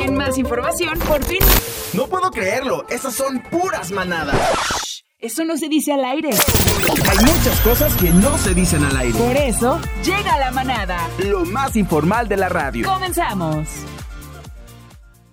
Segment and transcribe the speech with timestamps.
[0.00, 1.40] En más información, por fin.
[1.92, 5.04] No puedo creerlo, esas son puras manadas.
[5.18, 6.30] Eso no se dice al aire.
[6.30, 9.18] Hay muchas cosas que no se dicen al aire.
[9.18, 11.08] Por eso, llega la manada.
[11.18, 12.86] Lo más informal de la radio.
[12.86, 13.68] Comenzamos.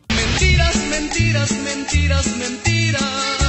[0.09, 3.46] Mentiras, mentiras, mentiras, mentiras.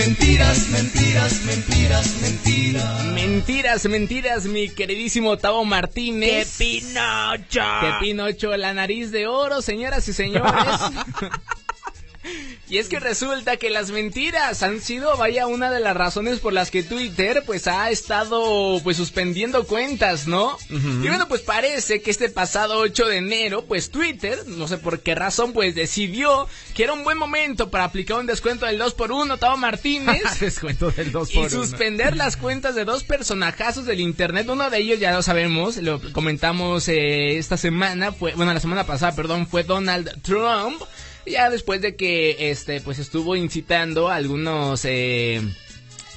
[0.00, 3.04] Mentiras, mentiras, mentiras, mentiras.
[3.04, 6.56] Mentiras, mentiras, mi queridísimo Tavo Martínez.
[6.56, 7.60] ¡Qué Pinocho!
[7.82, 8.56] ¡Qué Pinocho!
[8.56, 10.54] La nariz de oro, señoras y señores.
[12.68, 16.52] Y es que resulta que las mentiras han sido, vaya, una de las razones por
[16.52, 20.56] las que Twitter, pues, ha estado, pues, suspendiendo cuentas, ¿no?
[20.68, 25.00] Y bueno, pues parece que este pasado 8 de enero, pues, Twitter, no sé por
[25.00, 29.38] qué razón, pues, decidió que era un buen momento para aplicar un descuento del 2x1,
[29.38, 30.22] Tavo Martínez.
[30.40, 34.48] Descuento del 2 y suspender las cuentas de dos personajazos del internet.
[34.48, 38.86] Uno de ellos ya lo sabemos, lo comentamos eh, esta semana, fue, bueno, la semana
[38.86, 40.82] pasada, perdón, fue Donald Trump.
[41.26, 45.40] Ya después de que este pues estuvo incitando a algunos eh,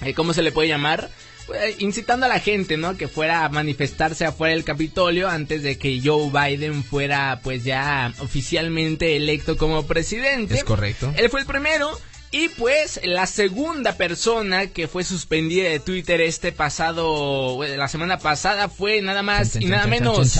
[0.01, 1.09] eh, ¿cómo se le puede llamar?
[1.45, 2.95] Pues, incitando a la gente, ¿no?
[2.97, 8.13] Que fuera a manifestarse afuera del Capitolio antes de que Joe Biden fuera pues ya
[8.19, 10.55] oficialmente electo como presidente.
[10.55, 11.13] Es correcto.
[11.17, 11.99] Él fue el primero.
[12.31, 18.69] Y pues la segunda persona que fue suspendida de Twitter este pasado, la semana pasada
[18.69, 20.39] fue nada más y nada menos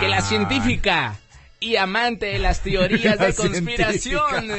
[0.00, 1.18] que la científica
[1.64, 4.50] y amante de las teorías de conspiración.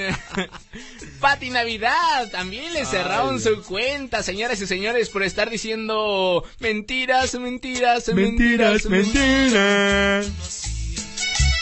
[1.20, 8.08] Pati Navidad también le cerraron su cuenta, señoras y señores, por estar diciendo mentiras, mentiras,
[8.10, 10.28] mentiras, mentiras.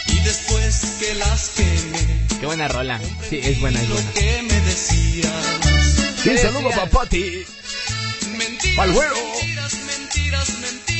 [0.07, 2.99] Y después que las quemé, Qué buena rola.
[3.29, 4.11] Sí, es buena, es buena.
[4.13, 6.25] que me decías.
[6.25, 7.43] Un saludo para Pati.
[8.37, 10.49] Mentiras, mentiras, mentiras.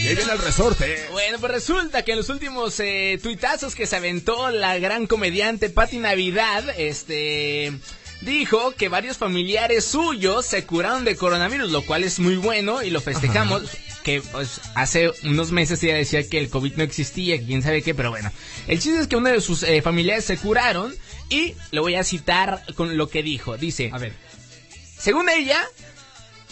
[0.04, 1.08] Y ahí viene el resorte.
[1.12, 5.70] Bueno, pues resulta que en los últimos eh, tuitazos que se aventó la gran comediante
[5.70, 7.72] Pati Navidad, este
[8.20, 12.90] dijo que varios familiares suyos se curaron de coronavirus, lo cual es muy bueno y
[12.90, 13.64] lo festejamos.
[14.04, 17.82] Que pues hace unos meses ella decía que el COVID no existía, que quién sabe
[17.82, 18.30] qué, pero bueno.
[18.68, 20.94] El chiste es que uno de sus eh, familiares se curaron
[21.30, 23.56] y lo voy a citar con lo que dijo.
[23.56, 24.12] Dice, A ver.
[25.00, 25.64] según ella,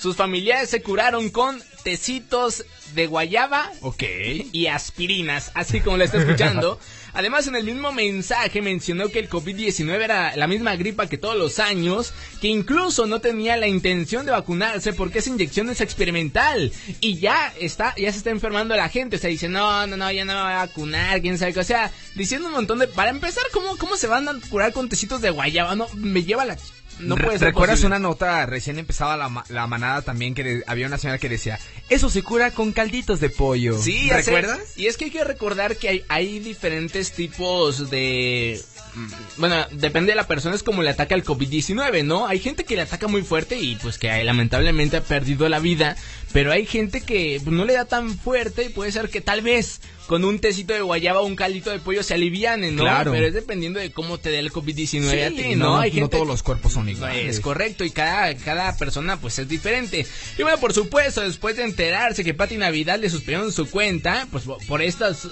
[0.02, 4.03] sus familiares se curaron con tecitos de guayaba Ok.
[4.52, 6.79] y aspirinas, así como lo está escuchando.
[7.13, 11.35] Además, en el mismo mensaje mencionó que el COVID-19 era la misma gripa que todos
[11.35, 16.72] los años, que incluso no tenía la intención de vacunarse porque esa inyección es experimental
[17.02, 19.18] y ya está, ya se está enfermando la gente.
[19.18, 21.59] O sea, dice, no, no, no, ya no me voy a vacunar, quién sabe qué.
[21.59, 22.88] O sea, diciendo un montón de.
[22.88, 25.75] Para empezar, ¿cómo, cómo se van a curar con tecitos de guayaba?
[25.75, 26.58] No, me lleva la.
[27.02, 27.48] No puede ser.
[27.50, 27.98] ¿Recuerdas posible.
[27.98, 31.30] una nota recién empezaba la, ma- la manada también que de- había una señora que
[31.30, 33.78] decía, eso se cura con calditos de pollo?
[33.82, 34.16] Sí, sé.
[34.16, 34.60] ¿recuerdas?
[34.76, 38.62] Y es que hay que recordar que hay, hay diferentes tipos de...
[38.96, 39.08] mm,
[39.38, 42.28] Bueno, depende de la persona, es como le ataca el COVID-19, ¿no?
[42.28, 45.96] Hay gente que le ataca muy fuerte y pues que lamentablemente ha perdido la vida,
[46.34, 49.81] pero hay gente que no le da tan fuerte y puede ser que tal vez
[50.08, 52.84] con un tecito de guayaba o un caldito de pollo se alivianen, ¿no?
[52.84, 53.12] Claro.
[53.14, 55.72] Pero es dependiendo de cómo te dé el COVID-19 a ti, no, ¿no?
[55.75, 57.25] no- Hay no gente todos los cuerpos son iguales.
[57.38, 60.06] es correcto, y cada, cada persona pues es diferente.
[60.38, 64.44] Y bueno, por supuesto, después de enterarse que Pati Navidad le suspendieron su cuenta, pues
[64.44, 65.25] po- por estas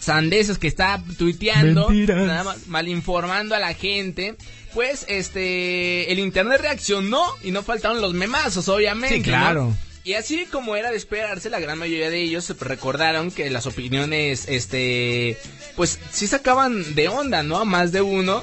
[0.00, 2.26] sandeces que está tuiteando, Mentiras.
[2.26, 4.34] nada más mal informando a la gente,
[4.74, 9.16] pues este el internet reaccionó y no faltaron los memazos, obviamente.
[9.16, 9.64] Sí, claro.
[9.70, 9.91] ¿no?
[10.04, 14.46] Y así como era de esperarse, la gran mayoría de ellos recordaron que las opiniones,
[14.48, 15.38] este,
[15.76, 17.58] pues sí sacaban de onda, ¿no?
[17.58, 18.42] A más de uno.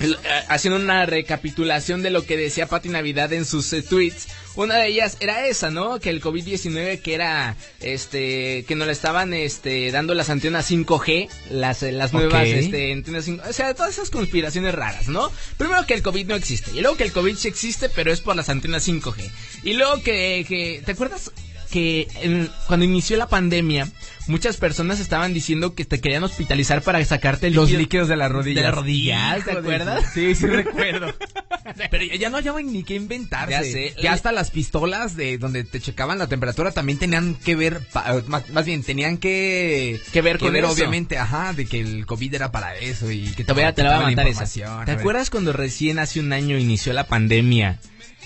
[0.00, 0.16] Eh,
[0.48, 4.28] haciendo una recapitulación de lo que decía Pati Navidad en sus eh, tweets.
[4.54, 5.98] Una de ellas era esa, ¿no?
[5.98, 11.28] Que el COVID-19 que era, este, que nos le estaban, este, dando las antenas 5G,
[11.50, 15.30] las, eh, las nuevas, este, antenas 5 o sea, todas esas conspiraciones raras, ¿no?
[15.56, 18.20] Primero que el COVID no existe, y luego que el COVID sí existe, pero es
[18.20, 19.30] por las antenas 5G.
[19.62, 21.30] Y luego que, que ¿te acuerdas?
[21.72, 23.88] Que en- cuando inició la pandemia,
[24.28, 28.30] muchas personas estaban diciendo que te querían hospitalizar para sacarte Los líquido- líquidos de las
[28.30, 28.56] rodillas.
[28.56, 30.04] de las rodillas, ¿te acuerdas?
[30.12, 31.12] Sí, sí recuerdo.
[31.90, 33.50] Pero ya- no hallaban ni qué inventarse.
[33.52, 33.94] Ya sé.
[34.00, 37.80] Que hasta las pistolas de donde te checaban la temperatura también tenían que ver,
[38.26, 40.68] más, más bien tenían que, Que ver con eso.
[40.70, 43.82] obviamente, ajá, de que el COVID era para eso y que Te voy a, te
[43.82, 44.44] la voy a matar esa.
[44.44, 44.60] ¿Te
[44.92, 45.00] ver.
[45.00, 47.78] acuerdas cuando recién hace un año inició la pandemia?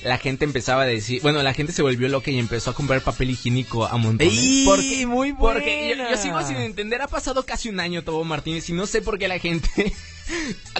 [0.06, 3.00] La gente empezaba a decir, bueno, la gente se volvió loca y empezó a comprar
[3.00, 4.62] papel higiénico a montones.
[4.64, 6.16] Porque, muy porque yo, yo buena.
[6.16, 9.28] sigo sin entender, ha pasado casi un año, Tobo Martínez, y no sé por qué
[9.28, 9.92] la gente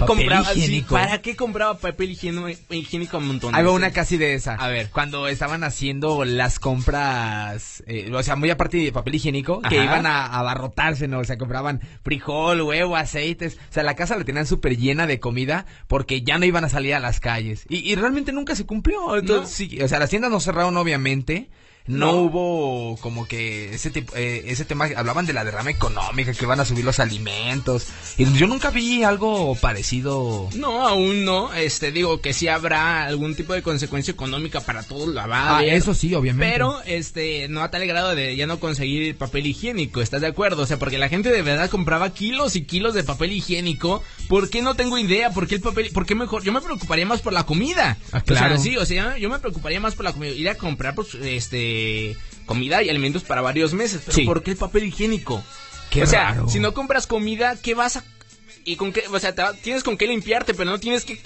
[0.05, 0.95] compraba, sí, higiénico.
[0.95, 3.57] ¿Para qué compraba papel higiénico, higiénico a montones?
[3.57, 4.55] Ahí va una casi de esa.
[4.55, 4.89] A ver.
[4.91, 10.05] Cuando estaban haciendo las compras, eh, o sea, muy aparte de papel higiénico, que iban
[10.05, 11.19] a abarrotarse, ¿no?
[11.19, 13.57] O sea, compraban frijol, huevo, aceites.
[13.69, 16.69] O sea, la casa la tenían súper llena de comida porque ya no iban a
[16.69, 17.65] salir a las calles.
[17.69, 19.17] Y, y realmente nunca se cumplió.
[19.17, 21.49] Entonces, sí, o sea, las tiendas no cerraron, obviamente.
[21.87, 22.11] No, No.
[22.21, 26.59] hubo como que ese tipo, eh, ese tema, hablaban de la derrama económica, que van
[26.59, 27.87] a subir los alimentos.
[28.17, 30.49] Y yo nunca vi algo parecido.
[30.55, 31.53] No, aún no.
[31.53, 35.57] Este, digo que sí habrá algún tipo de consecuencia económica para todos, la va a
[35.59, 36.51] Ah, eso sí, obviamente.
[36.51, 40.63] Pero, este, no a tal grado de ya no conseguir papel higiénico, ¿estás de acuerdo?
[40.63, 44.03] O sea, porque la gente de verdad compraba kilos y kilos de papel higiénico.
[44.27, 45.31] ¿Por qué no tengo idea?
[45.31, 46.43] ¿Por qué el papel, por qué mejor?
[46.43, 47.97] Yo me preocuparía más por la comida.
[48.11, 48.55] Ah, claro.
[48.55, 50.31] O sea, sí, o sea, yo me preocuparía más por la comida.
[50.31, 51.76] Ir a comprar, pues, este,
[52.45, 54.01] comida y alimentos para varios meses.
[54.05, 54.25] Pero Sí.
[54.25, 55.43] ¿por qué el papel higiénico?
[55.89, 56.49] Qué o sea, raro.
[56.49, 58.03] si no compras comida, ¿qué vas a
[58.65, 61.19] y con qué, o sea, te tienes con qué limpiarte, pero no tienes que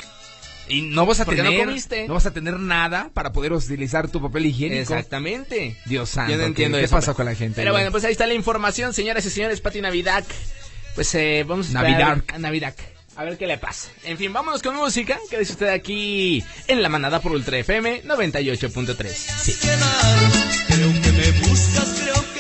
[0.67, 2.07] Y no vas a Porque no tener, comiste.
[2.07, 4.79] vas a tener nada para poder utilizar tu papel higiénico.
[4.93, 5.75] Exactamente.
[5.85, 6.31] Dios santo.
[6.31, 6.95] Yo no ¿qué- entiendo ¿Qué, eso.
[6.95, 7.55] pasó con la gente?
[7.55, 7.81] Pero güey?
[7.81, 10.23] bueno, pues ahí está la información, señoras y señores, Pati Navidad.
[10.95, 12.23] Pues eh, vamos a Navidad.
[12.33, 12.75] a Navidad.
[13.15, 13.89] A ver qué le pasa.
[14.03, 15.19] En fin, vámonos con música.
[15.29, 19.07] ¿Qué dice usted aquí en la manada por Ultra FM 98.3?
[19.09, 19.53] Sí.
[20.67, 22.30] Creo que me buscas, creo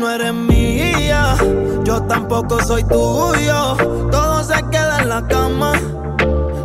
[0.00, 1.36] no eres mía,
[1.84, 3.76] yo tampoco soy tuyo.
[4.10, 5.72] Todo se queda en la cama.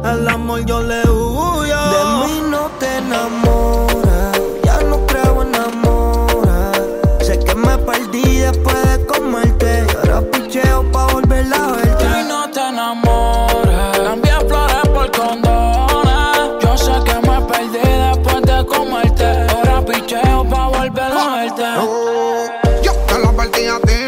[0.03, 1.81] Al amor yo le huyo.
[1.95, 4.39] De mí no te enamoras.
[4.63, 6.47] Ya no creo en amor.
[7.21, 9.85] Sé que me perdí después de comerte.
[9.97, 11.84] Ahora picheo pa' volver a verte.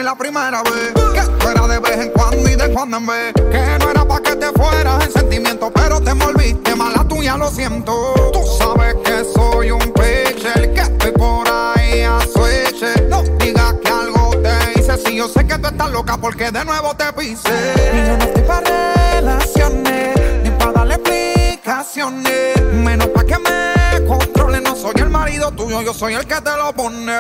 [0.08, 0.94] La primera vez.
[1.14, 3.34] Que fuera de vez en cuando y de cuando en vez.
[3.34, 7.50] Que no era pa' que te fueras en sentimiento Pero te envolviste mala tuya, lo
[7.50, 8.14] siento.
[8.32, 13.92] Tú sabes que soy un pitcher Que estoy por ahí a switch No digas que
[13.92, 17.74] algo te hice Si yo sé que tú estás loca porque de nuevo te pisé
[17.94, 22.62] Y yo no estoy pa' relaciones Ni pa' darle explicaciones.
[22.74, 26.56] Menos pa' que me controle No soy el marido tuyo, yo soy el que te
[26.58, 27.14] lo pone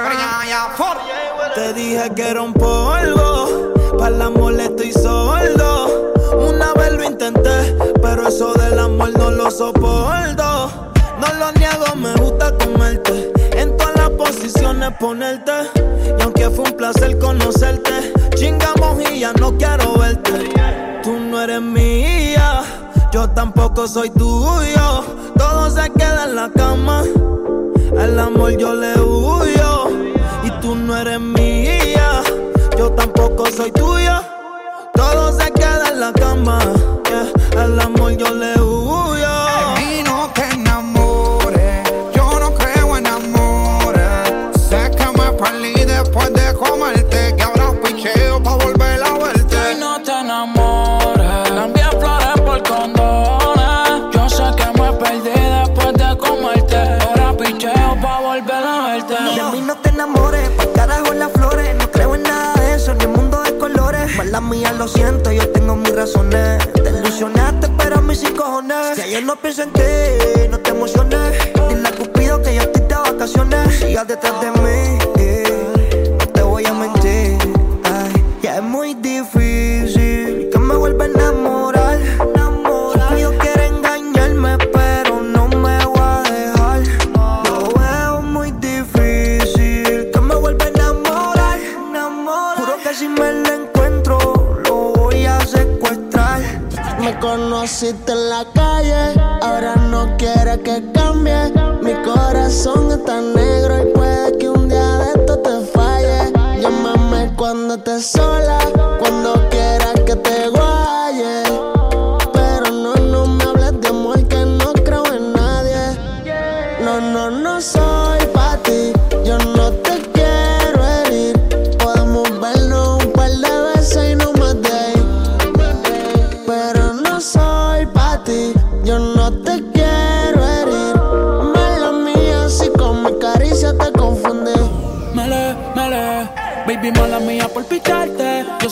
[1.55, 6.13] Te dije que era un polvo, para el amor estoy sordo.
[6.37, 10.93] Una vez lo intenté, pero eso del amor no lo soporto.
[11.19, 13.31] No lo niego, me gusta comerte.
[13.53, 15.51] En todas las posiciones ponerte.
[16.17, 20.49] Y aunque fue un placer conocerte, chingamos y ya no quiero verte.
[21.03, 22.16] Tú no eres mía,
[23.11, 25.03] yo tampoco soy tuyo.
[25.37, 27.03] Todo se queda en la cama.
[27.97, 29.89] Al amor yo le huyo
[30.43, 32.21] y tú no eres mía,
[32.77, 34.21] yo tampoco soy tuya.
[34.93, 36.59] Todo se queda en la cama,
[37.09, 37.63] yeah.
[37.63, 39.16] al amor yo le huyo.
[64.87, 66.71] Lo siento, yo tengo mis razones.
[66.73, 68.95] Te ilusionaste, pero a mí sí cojones.
[68.95, 69.81] Si ayer no pienso en ti,
[70.49, 71.33] no te emociones.
[71.69, 73.75] Dile a Cupido que yo estoy de vacaciones.
[73.75, 74.97] Sigas detrás de mí,
[102.47, 106.31] corazón está negro y puede que un día de esto te falle.
[106.61, 108.57] Llámame cuando estés sola,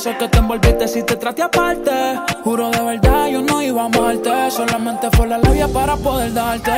[0.06, 1.92] sé que te envolviste si te traté aparte.
[2.44, 4.52] Juro de verdad, yo no iba a amarte.
[4.52, 6.74] Solamente fue la labia para poder darte.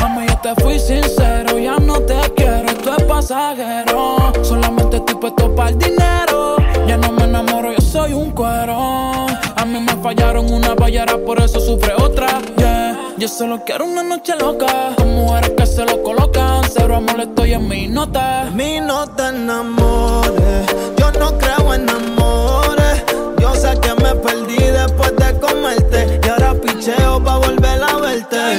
[0.00, 4.32] Mami, yo te fui sincero, ya no te quiero, esto es pasajero.
[4.42, 6.56] Solamente estoy puesto para el dinero.
[6.86, 9.26] Ya no me enamoro, yo soy un cuero.
[9.56, 12.28] A mí me fallaron una ballera, por eso sufre otra.
[12.56, 12.96] Yeah.
[13.18, 14.94] Yo solo quiero una noche loca.
[14.96, 16.62] Con mujeres que se lo colocan.
[16.72, 18.48] Cero amor, estoy en mi nota.
[18.54, 20.66] Mi no te enamores.
[20.96, 22.69] Yo no creo en amores.
[23.60, 26.18] Que me perdí después de comerte.
[26.24, 28.58] Y ahora picheo pa' volver a verte.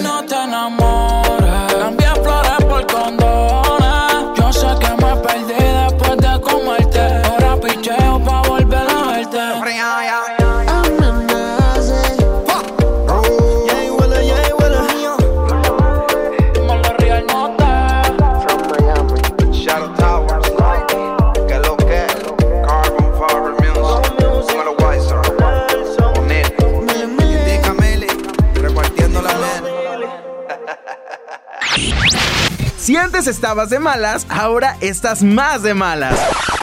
[33.28, 36.20] Estabas de malas, ahora estás más de malas.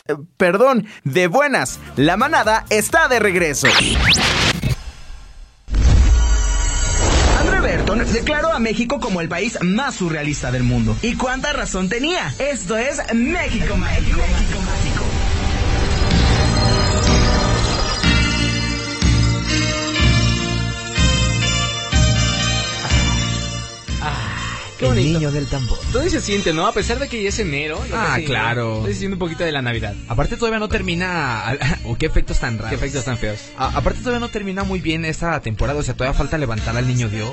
[0.07, 1.79] Eh, Perdón, de buenas.
[1.97, 3.69] La manada está de regreso.
[8.12, 10.97] Declaró a México como el país más surrealista del mundo.
[11.03, 12.33] ¿Y cuánta razón tenía?
[12.38, 13.77] Esto es México.
[13.77, 14.21] México.
[24.78, 25.18] Qué bonito.
[25.18, 25.78] niño del tambor.
[25.92, 26.66] Todavía se siente, ¿no?
[26.66, 27.80] A pesar de que ya es enero.
[27.90, 28.76] ya Ah, casi, claro.
[28.78, 29.94] Estoy sintiendo un poquito de la Navidad.
[30.08, 31.56] Aparte todavía no termina...
[31.85, 32.70] ¿O qué efectos tan raros?
[32.70, 33.38] Qué efectos tan feos.
[33.58, 36.87] A- aparte todavía no termina muy bien esta temporada, o sea, todavía falta levantar al
[36.87, 37.28] niño Dios.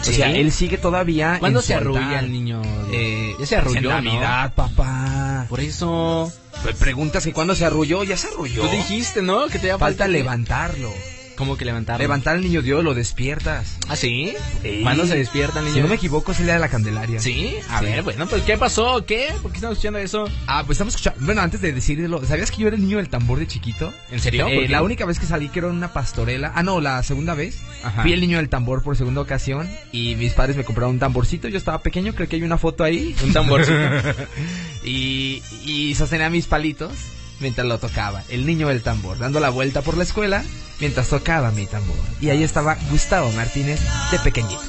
[0.00, 2.60] O sea, él sigue todavía ¿Cuándo en se arrulla el niño?
[2.92, 4.10] Eh, ya se arrulló, en ¿no?
[4.12, 5.46] Navidad, papá.
[5.48, 6.30] Por eso...
[6.64, 8.62] Me preguntas que cuándo se arrulló, ya se arrulló.
[8.62, 9.46] Tú dijiste, ¿no?
[9.48, 10.92] Que te Falta levantarlo.
[11.36, 12.02] ¿Cómo que levantarlo?
[12.02, 13.76] Levantar al niño Dios, lo despiertas.
[13.88, 14.34] ¿Ah, sí?
[14.62, 14.80] Sí.
[14.82, 15.76] ¿Cuándo se despierta el niño?
[15.76, 17.20] Si no me equivoco, es el día de la Candelaria.
[17.20, 17.54] ¿Sí?
[17.70, 17.86] A Sí.
[17.86, 19.04] ver, bueno, pues ¿qué pasó?
[19.06, 19.28] ¿Qué?
[19.40, 20.28] ¿Por qué estamos escuchando eso?
[20.46, 21.24] Ah, pues estamos escuchando.
[21.24, 23.92] Bueno, antes de decirlo, ¿sabías que yo era el niño del tambor de chiquito?
[24.10, 24.46] ¿En serio?
[24.46, 26.52] Eh, la única vez que salí que era en una pastorela.
[26.54, 27.58] Ah, no, la segunda vez.
[27.82, 28.02] Ajá.
[28.02, 29.68] Fui el niño del tambor por segunda ocasión.
[29.90, 31.48] Y mis padres me compraron un tamborcito.
[31.48, 33.16] Yo estaba pequeño, creo que hay una foto ahí.
[33.24, 33.72] Un tamborcito.
[34.84, 36.92] y, y sostenía mis palitos
[37.42, 38.22] mientras lo tocaba.
[38.28, 40.42] El niño del tambor, dando la vuelta por la escuela
[40.80, 41.96] mientras tocaba mi tambor.
[42.20, 43.80] Y ahí estaba Gustavo Martínez
[44.10, 44.62] de pequeñito.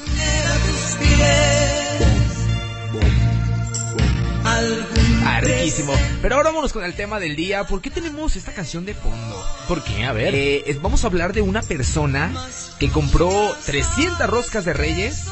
[5.26, 5.92] Ah, riquísimo.
[6.20, 7.64] Pero ahora vámonos con el tema del día.
[7.64, 9.42] ¿Por qué tenemos esta canción de fondo?
[9.66, 10.04] ¿Por qué?
[10.04, 10.34] A ver.
[10.34, 12.32] Eh, vamos a hablar de una persona
[12.78, 15.24] que compró 300 roscas de reyes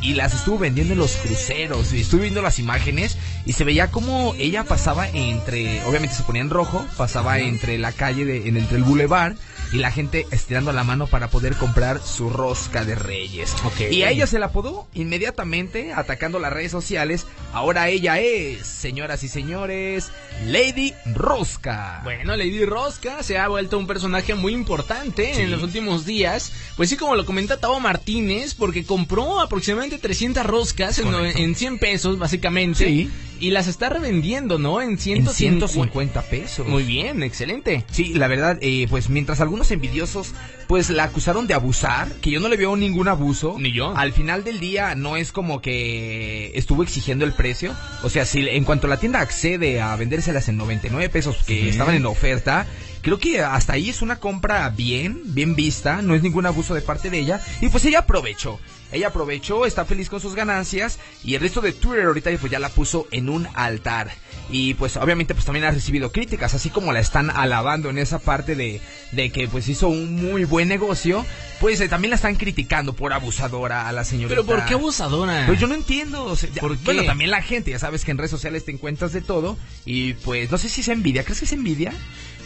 [0.00, 1.92] y las estuvo vendiendo en los cruceros.
[1.92, 3.16] Y estuve viendo las imágenes
[3.46, 7.92] y se veía como ella pasaba entre, obviamente se ponía en rojo, pasaba entre la
[7.92, 9.34] calle, de, en- entre el boulevard
[9.72, 13.54] y la gente estirando la mano para poder comprar su rosca de reyes.
[13.64, 13.90] Ok.
[13.90, 17.26] Y a ella se la apodó inmediatamente atacando las redes sociales.
[17.52, 20.10] Ahora ella es, señoras y señores,
[20.46, 22.00] Lady Rosca.
[22.04, 25.42] Bueno, Lady Rosca se ha vuelto un personaje muy importante Sí.
[25.42, 26.52] en los últimos días.
[26.76, 31.78] Pues sí, como lo comenta Tavo Martínez, porque compró aproximadamente 300 roscas en, en 100
[31.78, 32.86] pesos, básicamente.
[32.86, 33.10] Sí.
[33.38, 34.82] Y las está revendiendo, ¿no?
[34.82, 35.66] En en 150.
[35.68, 36.66] 150 pesos.
[36.68, 37.84] Muy bien, excelente.
[37.90, 40.34] Sí, la verdad, eh, pues mientras algunos envidiosos
[40.66, 43.56] pues la acusaron de abusar, que yo no le veo ningún abuso.
[43.58, 43.96] Ni yo.
[43.96, 47.74] Al final del día no es como que estuvo exigiendo el precio.
[48.04, 51.96] O sea, si en cuanto la tienda accede a vendérselas en 99 pesos que estaban
[51.96, 52.66] en oferta,
[53.02, 56.82] creo que hasta ahí es una compra bien, bien vista, no es ningún abuso de
[56.82, 57.40] parte de ella.
[57.60, 58.58] Y pues ella aprovechó.
[58.92, 62.58] Ella aprovechó, está feliz con sus ganancias y el resto de Twitter ahorita pues ya
[62.58, 64.10] la puso en un altar.
[64.50, 68.18] Y pues obviamente pues también ha recibido críticas, así como la están alabando en esa
[68.18, 68.80] parte de,
[69.12, 71.24] de que pues hizo un muy buen negocio,
[71.60, 74.30] pues eh, también la están criticando por abusadora a la señorita.
[74.30, 75.44] Pero ¿por qué abusadora?
[75.46, 76.24] Pues yo no entiendo.
[76.24, 76.84] o sea, ya- ¿Por qué?
[76.84, 79.56] Bueno, también la gente, ya sabes que en redes sociales te encuentras de todo.
[79.84, 81.22] Y pues no sé si es envidia.
[81.24, 81.92] ¿Crees que es envidia?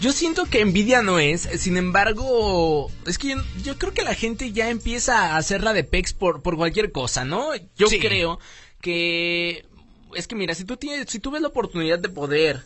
[0.01, 4.15] Yo siento que envidia no es, sin embargo, es que yo, yo creo que la
[4.15, 7.51] gente ya empieza a hacerla de pex por, por cualquier cosa, ¿no?
[7.77, 8.01] Yo Sí.
[8.01, 8.41] creo
[8.81, 9.65] que
[10.15, 12.65] es que mira, si tú tienes, si tú ves la oportunidad de poder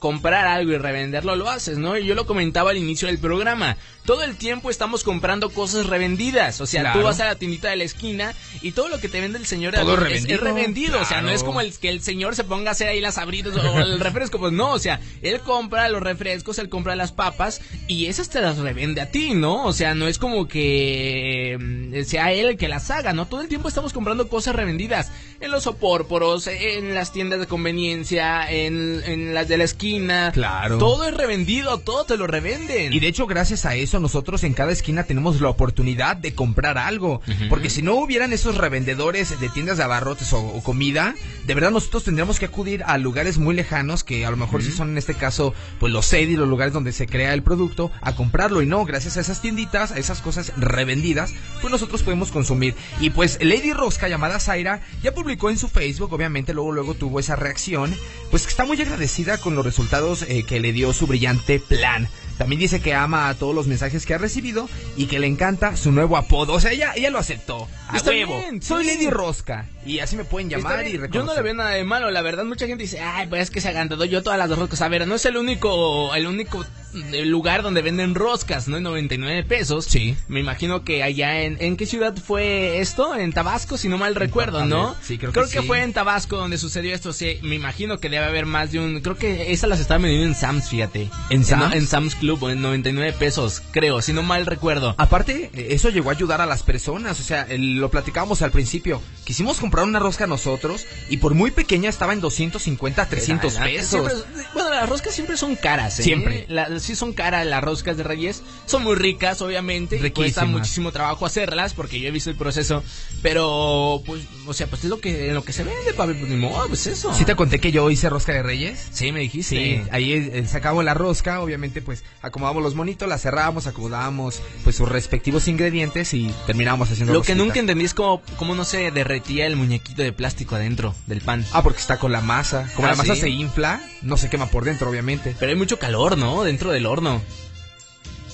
[0.00, 1.96] comprar algo y revenderlo, lo haces, ¿no?
[1.96, 3.76] Y yo lo comentaba al inicio del programa.
[4.06, 6.60] Todo el tiempo estamos comprando cosas revendidas.
[6.62, 9.20] O sea, tú vas a la tiendita de la esquina y todo lo que te
[9.20, 10.34] vende el señor Todo es, revendido.
[10.34, 11.00] es revendido.
[11.00, 13.18] O sea, no es como el que el señor se ponga a hacer ahí las
[13.18, 14.38] abridas o el refresco.
[14.38, 18.40] Pues no, o sea, él compra los refrescos, él compra las papas y esas te
[18.40, 19.66] las revende a ti, ¿no?
[19.66, 23.26] O sea, no es como que mm, sea él el que las haga, ¿no?
[23.26, 28.50] Todo el tiempo estamos comprando cosas revendidas en los opórporos, en las tiendas de conveniencia,
[28.50, 30.32] en, en las de la esquina esquina.
[30.32, 30.78] Claro.
[30.78, 32.92] Todo es revendido, todo te lo revenden.
[32.92, 36.78] Y de hecho, gracias a eso, nosotros en cada esquina tenemos la oportunidad de comprar
[36.78, 37.20] algo.
[37.48, 41.14] Porque si no hubieran esos revendedores de tiendas de abarrotes o, o comida,
[41.46, 44.70] de verdad nosotros tendríamos que acudir a lugares muy lejanos, que a lo mejor sí
[44.70, 48.14] son en este caso, pues los y los lugares donde se crea el producto, a
[48.14, 48.62] comprarlo.
[48.62, 52.74] Y no, gracias a esas tienditas, a esas cosas revendidas, pues nosotros podemos consumir.
[53.00, 57.20] Y pues Lady Rosca, llamada Zaira, ya publicó en su Facebook, obviamente luego luego tuvo
[57.20, 57.94] esa reacción,
[58.30, 59.79] pues que está muy agradecida con los resultados
[60.28, 62.08] eh, que le dio su brillante plan.
[62.38, 65.76] También dice que ama a todos los mensajes que ha recibido y que le encanta
[65.76, 66.54] su nuevo apodo.
[66.54, 67.68] O sea, ella, ella lo aceptó.
[67.88, 68.34] A Está huevo.
[68.38, 68.94] bien, Soy sí.
[68.94, 69.66] Lady Rosca.
[69.86, 71.12] Y así me pueden llamar y reconocer.
[71.12, 73.50] Yo no le veo nada de malo, la verdad mucha gente dice, ay, pues es
[73.50, 74.82] que se agandadó yo todas las roscas.
[74.82, 78.76] A ver, no es el único, el único mm, lugar donde venden roscas, ¿no?
[78.76, 79.86] En 99 pesos.
[79.86, 80.16] Sí.
[80.28, 83.14] Me imagino que allá en, ¿en qué ciudad fue esto?
[83.16, 84.94] En Tabasco, si no mal recuerdo, ¿no?
[85.02, 85.66] sí, creo que sí.
[85.66, 87.38] fue en Tabasco donde sucedió esto, sí.
[87.42, 90.34] Me imagino que debe haber más de un, creo que esas las estaban vendiendo en
[90.34, 91.08] Sam's, fíjate.
[91.30, 91.74] ¿En Sam's?
[91.74, 94.94] En, Sam's Club, en 99 pesos, creo, si no mal recuerdo.
[94.98, 98.50] Aparte, eh, eso llegó a ayudar a las personas, o sea, el- lo platicábamos al
[98.50, 99.00] principio.
[99.24, 103.66] Quisimos comprar una rosca nosotros y por muy pequeña estaba en 250, 300 La- la-
[103.66, 103.88] pesos.
[103.90, 106.02] siempre- bueno, las roscas siempre son caras, ¿eh?
[106.02, 106.44] Siempre.
[106.48, 108.42] La- sí son caras las roscas de Reyes.
[108.66, 109.96] Son muy ricas, obviamente.
[110.04, 112.82] y Cuesta muchísimo trabajo hacerlas porque yo he visto el proceso.
[113.22, 116.14] Pero, pues, o sea, pues es lo que, en lo que se vende, papi.
[116.14, 117.14] Pues ni modo, pues eso.
[117.14, 118.88] ¿Sí te conté que yo hice rosca de reyes?
[118.90, 119.54] Sí, me dijiste.
[119.56, 124.74] Sí, ahí eh, sacamos la rosca, obviamente pues acomodamos los monitos, la cerramos, acomodábamos pues
[124.74, 127.44] sus respectivos ingredientes y terminamos haciendo Lo que rosquita.
[127.44, 131.44] nunca entendí es cómo, cómo no se derretía el muñequito de plástico adentro del pan.
[131.52, 132.68] Ah, porque está con la masa.
[132.74, 133.20] Como Ah, la masa ¿sí?
[133.22, 135.34] se infla, no se quema por dentro, obviamente.
[135.38, 136.42] Pero hay mucho calor, ¿no?
[136.44, 137.22] Dentro del horno.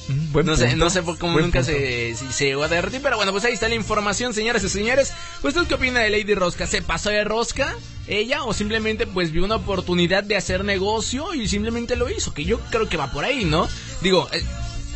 [0.08, 1.72] Mm, buen no sé, no sé por cómo Buen nunca punto.
[1.76, 5.12] se, se llegó a derretir, pero bueno, pues ahí está la información, señoras y señores.
[5.42, 6.66] ¿Usted qué opina de Lady Rosca?
[6.68, 7.74] ¿Se pasó de rosca
[8.06, 12.32] ella o simplemente pues vio una oportunidad de hacer negocio y simplemente lo hizo?
[12.32, 13.68] Que yo creo que va por ahí, ¿no?
[14.00, 14.44] Digo, eh,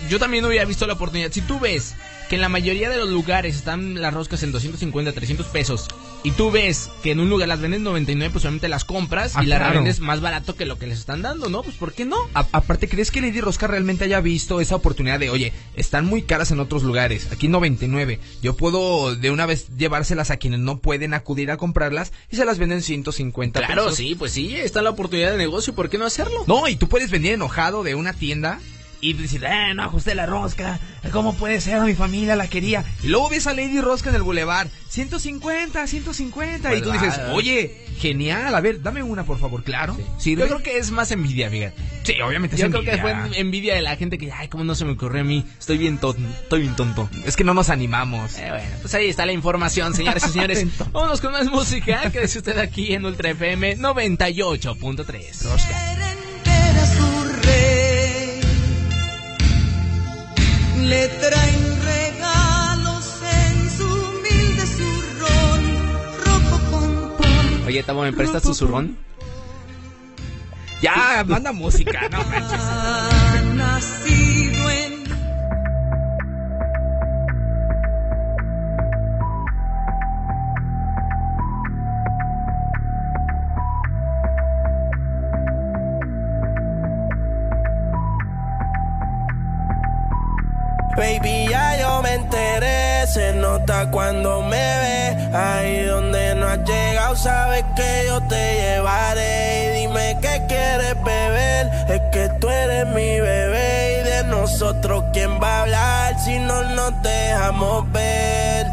[0.08, 1.32] yo también hubiera visto la oportunidad.
[1.32, 1.94] Si tú ves
[2.28, 5.88] que en la mayoría de los lugares están las roscas en 250, 300 pesos
[6.23, 9.43] y tú ves que en un lugar las venden 99, pues obviamente las compras Ah,
[9.43, 9.73] y las claro.
[9.73, 11.63] revendes más barato que lo que les están dando, ¿no?
[11.63, 12.17] Pues ¿por qué no?
[12.35, 16.23] A- aparte, ¿crees que Lady Rosca realmente haya visto esa oportunidad de, oye, están muy
[16.23, 20.78] caras en otros lugares, aquí 99, yo puedo de una vez llevárselas a quienes no
[20.78, 23.97] pueden acudir a comprarlas y se las venden 150 Claro, pesos?
[23.97, 26.45] sí, pues sí, está la oportunidad de negocio, ¿por qué no hacerlo?
[26.47, 28.61] No, y tú puedes venir enojado de una tienda
[29.00, 30.78] y decir, eh, no ajusté la rosca,
[31.13, 31.80] ¿cómo puede ser?
[31.82, 32.84] Mi familia la quería.
[33.02, 37.86] Y luego ves a Lady Rosca en el bulevar, 150, 150, y tú dices, oye,
[37.99, 39.97] genial, a ver, dame una por favor, claro.
[40.19, 40.43] ¿Sirve?
[40.43, 41.75] Yo creo que es más envidia, fíjate.
[42.02, 44.75] Sí, obviamente es Yo creo que fue envidia de la gente que, ay, cómo no
[44.75, 47.08] se me ocurrió a mí, estoy bien tonto, estoy bien tonto.
[47.25, 48.39] Es que no nos animamos.
[48.39, 50.67] Eh, bueno, pues ahí está la información, señores y señores.
[50.93, 52.10] Vámonos con más música.
[52.10, 55.71] Quédese usted aquí en Ultra FM 98.3.
[55.71, 56.15] Era
[61.18, 63.06] traen regalos
[63.44, 65.62] en su humilde zurrón,
[66.25, 67.62] rojo con pan.
[67.66, 68.96] Oye, Tamo, ¿me prestas tu zurrón?
[70.82, 72.60] Ya, manda música, no manches.
[72.60, 74.79] Ha nacido en
[93.91, 95.37] cuando me ve.
[95.37, 99.65] Ahí donde no has llegado, sabes que yo te llevaré.
[99.65, 104.00] Y dime qué quieres beber, es que tú eres mi bebé.
[104.00, 108.67] Y de nosotros, ¿quién va a hablar si no nos dejamos ver?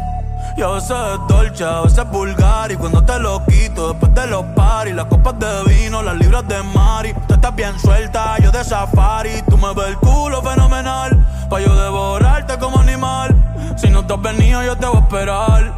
[0.56, 4.12] Y a veces es dolce, a veces es vulgar Y cuando te lo quito después
[4.12, 8.36] de los paris Las copas de vino, las libras de mari Tú estás bien suelta,
[8.42, 11.16] yo de safari Tú me ves el culo fenomenal
[11.48, 13.37] Pa' yo devorarte como animal
[13.78, 15.72] Si no te has venido yo te voy a esperar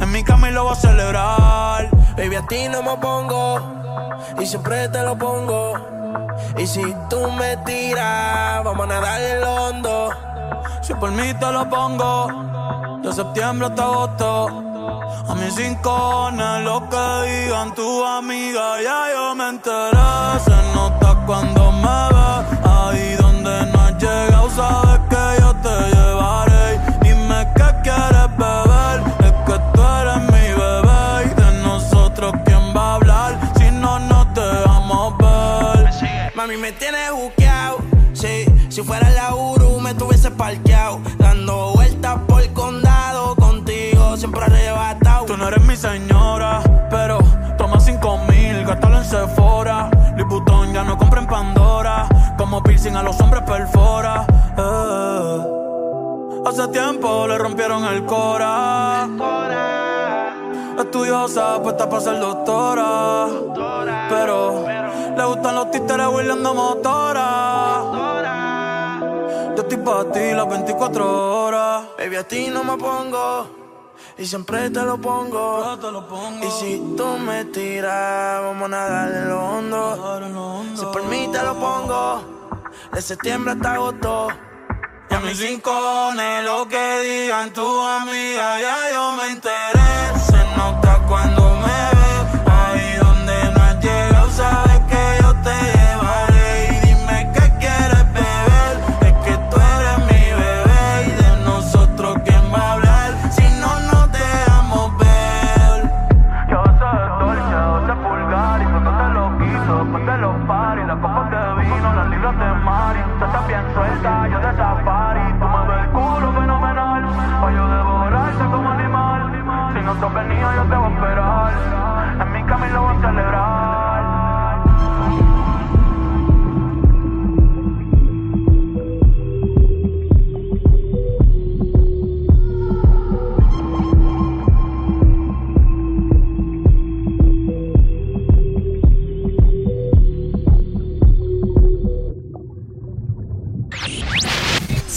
[0.00, 3.80] En mi cama y lo voy a celebrar Baby, a ti no me pongo
[4.40, 5.74] y siempre te lo pongo.
[6.56, 10.10] Y si tú me tiras, vamos a nadar en lo hondo.
[10.82, 14.48] Si por mí te lo pongo, de septiembre hasta agosto.
[15.28, 20.40] A mis rincones, lo que digan tu amiga, ya yo me enteré.
[20.44, 24.89] Se nota cuando me ves, ahí donde no has llegado, sabes
[36.50, 37.78] Mami, me tienes buqueado.
[38.12, 40.98] Sí, si fuera la Uru, me tuviese parqueado.
[41.16, 45.26] Dando vueltas por el condado, contigo siempre arrebatado.
[45.26, 46.60] Tú no eres mi señora,
[46.90, 47.18] pero
[47.56, 49.90] toma cinco mil, gástalo en Sephora.
[50.28, 52.08] Vuitton ya no compra en Pandora.
[52.66, 54.26] dicen a los hombres perfora.
[54.58, 55.38] eh.
[56.46, 59.08] Hace tiempo le rompieron el cora.
[60.80, 63.28] Estudiosa, puesta para ser doctora.
[64.08, 64.79] Pero
[65.20, 67.28] le gustan los títeres huirleando motora.
[69.54, 71.84] Yo estoy para ti las 24 horas.
[71.98, 73.46] Baby, a ti no me pongo.
[74.16, 75.76] Y siempre te lo pongo.
[76.42, 80.74] Y si tú me tiras, vamos a nadar en lo hondo.
[80.74, 82.22] Si por mí te lo pongo.
[82.92, 84.28] De septiembre hasta agosto.
[85.10, 90.18] Y a mis rincones, lo que digan tus amigas, ya yo me enteré.
[90.28, 91.39] Se nota cuando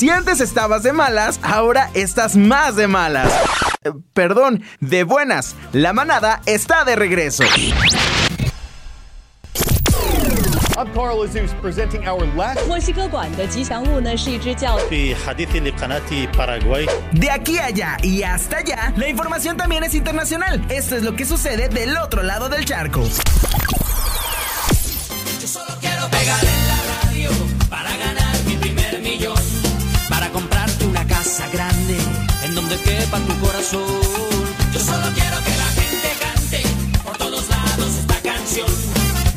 [0.04, 3.32] Si antes estabas de malas, ahora estás más de malas.
[4.14, 5.56] Perdón, de buenas.
[5.72, 7.46] La manada está de regreso.
[10.76, 11.26] I'm Carl
[11.62, 12.02] presenting.
[17.14, 20.66] De aquí allá y hasta allá, la información también es internacional.
[20.68, 23.04] Esto es lo que sucede del otro lado del charco.
[25.40, 26.43] Yo solo quiero pegar.
[33.04, 34.02] Quepa tu corazón.
[34.74, 36.64] Yo solo quiero que la gente cante
[37.04, 38.68] por todos lados esta canción.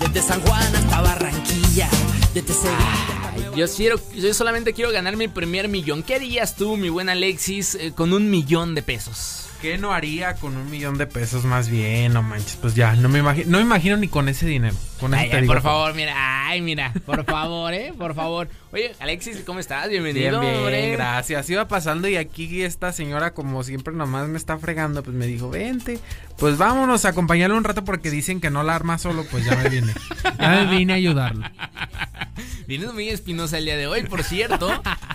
[0.00, 1.88] Desde San Juan hasta Barranquilla,
[2.34, 3.56] desde Sevilla.
[3.56, 6.02] Yo, quiero, yo solamente quiero ganar mi primer millón.
[6.02, 9.46] ¿Qué harías tú, mi buen Alexis, eh, con un millón de pesos?
[9.62, 12.12] ¿Qué no haría con un millón de pesos más bien?
[12.12, 14.76] No manches, pues ya, no me imagino, no me imagino ni con ese dinero.
[15.12, 16.14] Ay, ay, por favor, mira,
[16.48, 18.48] ay, mira, por favor, eh, por favor.
[18.72, 19.88] Oye, Alexis, ¿cómo estás?
[19.88, 21.48] Bienvenido, Bien, gracias.
[21.50, 25.50] Iba pasando y aquí esta señora, como siempre, nomás me está fregando, pues me dijo,
[25.50, 25.98] vente,
[26.38, 29.54] pues vámonos a acompañarle un rato porque dicen que no la arma solo, pues ya
[29.56, 29.92] me vine.
[30.38, 31.44] ya me vine a ayudarlo.
[32.66, 34.68] Vienes muy espinosa el día de hoy, por cierto.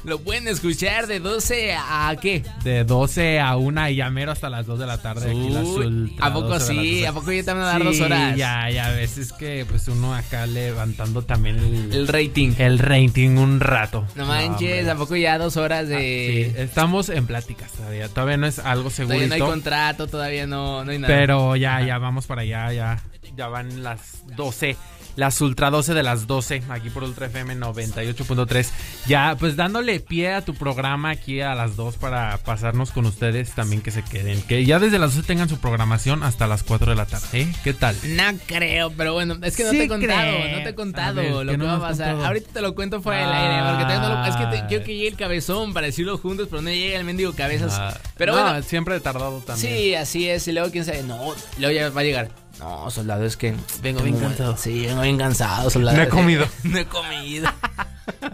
[0.06, 2.44] lo pueden escuchar de 12 a qué?
[2.64, 5.30] De 12 a 1 y ya mero hasta las 2 de la tarde.
[5.30, 7.06] aquí las ultra ¿A poco 12 de la sí?
[7.06, 8.38] ¿A poco ya te van a dar Sí, dos horas?
[8.38, 12.54] Ya, ya, a veces que pues uno acá levantando también el, El rating.
[12.60, 14.06] el rating un rato.
[14.16, 14.92] No manches, hombre.
[14.92, 16.52] ¿a poco ya dos horas Ah, de...
[16.56, 18.08] sí, estamos en pláticas todavía.
[18.10, 19.16] Todavía no es algo seguro.
[19.16, 21.14] Todavía no hay contrato, todavía no, no hay nada.
[21.14, 23.04] Pero ya, ya vamos para allá, ya.
[23.36, 24.76] Ya van las 12.
[25.16, 28.70] Las Ultra 12 de las 12, aquí por Ultra FM 98.3.
[29.08, 33.52] Ya, pues dándole pie a tu programa aquí a las 2 para pasarnos con ustedes
[33.52, 34.42] también que se queden.
[34.44, 37.28] Que ya desde las 12 tengan su programación hasta las 4 de la tarde.
[37.42, 37.48] ¿eh?
[37.64, 37.96] ¿Qué tal?
[38.08, 40.58] No creo, pero bueno, es que no Sí te he contado, crees.
[40.58, 42.08] no te he contado ver, lo ¿qué que no va a pasar.
[42.12, 42.26] contado?
[42.28, 44.68] Ahorita te lo cuento fuera del aire, porque todavía no lo- es que te- Ah.
[44.68, 47.74] quiero que llegue el cabezón para decirlo juntos, pero no llega el mendigo cabezas.
[47.78, 49.76] Ah, pero no, bueno, siempre he tardado también.
[49.76, 52.41] sí, así es, y luego quién sabe, no, luego ya va a llegar.
[52.62, 54.56] No, soldado, es que vengo bien cansado.
[54.56, 55.98] Sí, vengo bien cansado, soldado.
[55.98, 56.48] No he comido.
[56.64, 57.52] no he comido.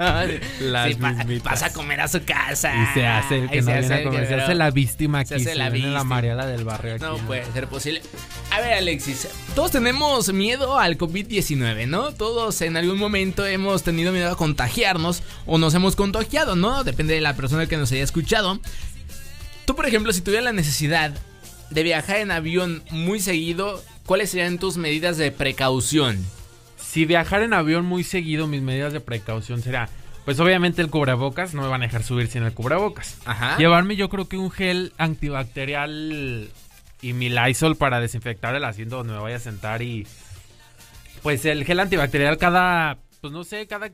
[0.59, 2.73] Las Sí, pa- vas a comer a su casa.
[2.75, 4.21] Y se hace el que Y no se viene hace a comer.
[4.21, 4.43] que Se no.
[4.43, 5.29] hace la víctima aquí.
[5.29, 6.15] Se hace la viene la víctima.
[6.15, 7.03] Mariela del barrio aquí.
[7.03, 8.01] No puede ser posible.
[8.51, 12.11] A ver, Alexis, todos tenemos miedo al COVID-19, ¿no?
[12.11, 16.83] Todos en algún momento hemos tenido miedo a contagiarnos o nos hemos contagiado, ¿no?
[16.83, 18.59] Depende de la persona que nos haya escuchado.
[19.65, 21.13] Tú, por ejemplo, si tuvieras la necesidad
[21.69, 26.25] de viajar en avión muy seguido, ¿cuáles serían tus medidas de precaución?
[26.77, 29.89] Si viajar en avión muy seguido, mis medidas de precaución será,
[30.25, 33.17] pues obviamente el cubrebocas, no me van a dejar subir sin el cubrebocas.
[33.25, 33.57] Ajá.
[33.57, 36.49] Llevarme yo creo que un gel antibacterial
[37.01, 40.07] y mi Lysol para desinfectar el asiento donde me vaya a sentar y
[41.21, 43.91] pues el gel antibacterial cada, pues no sé, cada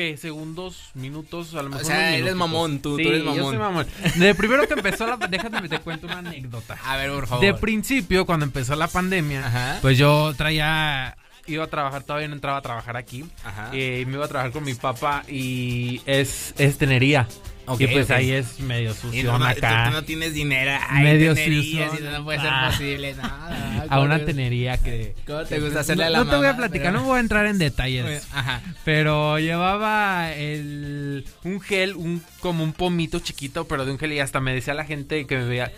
[0.00, 2.38] que segundos, minutos, a lo mejor sea, unos eres minutitos.
[2.38, 3.44] mamón, tú, tú eres yo mamón.
[3.44, 3.86] soy mamón.
[4.16, 6.78] De primero que empezó la, déjame te cuento una anécdota.
[6.86, 7.44] A ver, por favor.
[7.44, 9.78] De principio, cuando empezó la pandemia, Ajá.
[9.82, 11.16] pues yo traía.
[11.46, 13.24] Iba a trabajar, todavía no entraba a trabajar aquí.
[13.44, 13.70] Ajá.
[13.74, 17.26] eh, Y me iba a trabajar con mi papá y es, es tenería.
[17.72, 19.84] Ok, y pues ahí es medio Y sucio no, no, acá.
[19.84, 20.72] tú, tú no tienes dinero.
[20.88, 22.08] Ay, Medio tenerías, sucio.
[22.08, 22.68] y no puede ser Ah.
[22.70, 23.14] posible.
[23.14, 25.14] No, no, a una ¿cómo- tenería que...
[25.26, 27.20] ¿Cómo te gusta hacerle a la No te voy a platicar, Pero- no voy a
[27.20, 28.26] entrar en detalles.
[28.32, 28.60] Ajá.
[28.84, 34.20] Pero llevaba el, un gel, un como un pomito chiquito, pero de un gel y
[34.20, 35.70] hasta me decía la gente que me veía,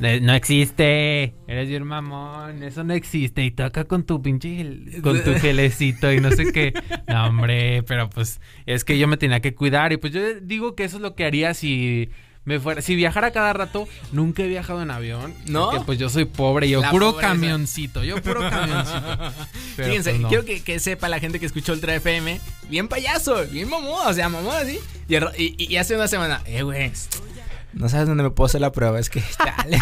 [0.00, 3.44] "No- existe, eres bien mamón, eso no existe.
[3.44, 6.72] Y tú acá con tu pinche gel- con tu gelecito y no sé qué.
[7.08, 10.74] No, hombre, pero pues es que yo me tenía que cuidar y pues yo digo
[10.74, 12.08] que eso es lo que haría si
[12.46, 15.32] me fuera, si viajara cada rato, nunca he viajado en avión.
[15.46, 15.70] ¿No?
[15.70, 17.30] Porque pues yo soy pobre, yo La puro pobreza.
[17.32, 19.00] camioncito, yo puro camioncito.
[19.76, 20.28] Pero, Fíjense, pues, no.
[20.28, 24.12] quiero que, que sepa la gente que escuchó Ultra FM, bien payaso, bien mamón, o
[24.12, 24.78] sea, mamón así.
[25.38, 26.90] Y- y hace una semana, eh, güey,
[27.74, 29.78] no sabes dónde me puedo hacer la prueba, es que chale.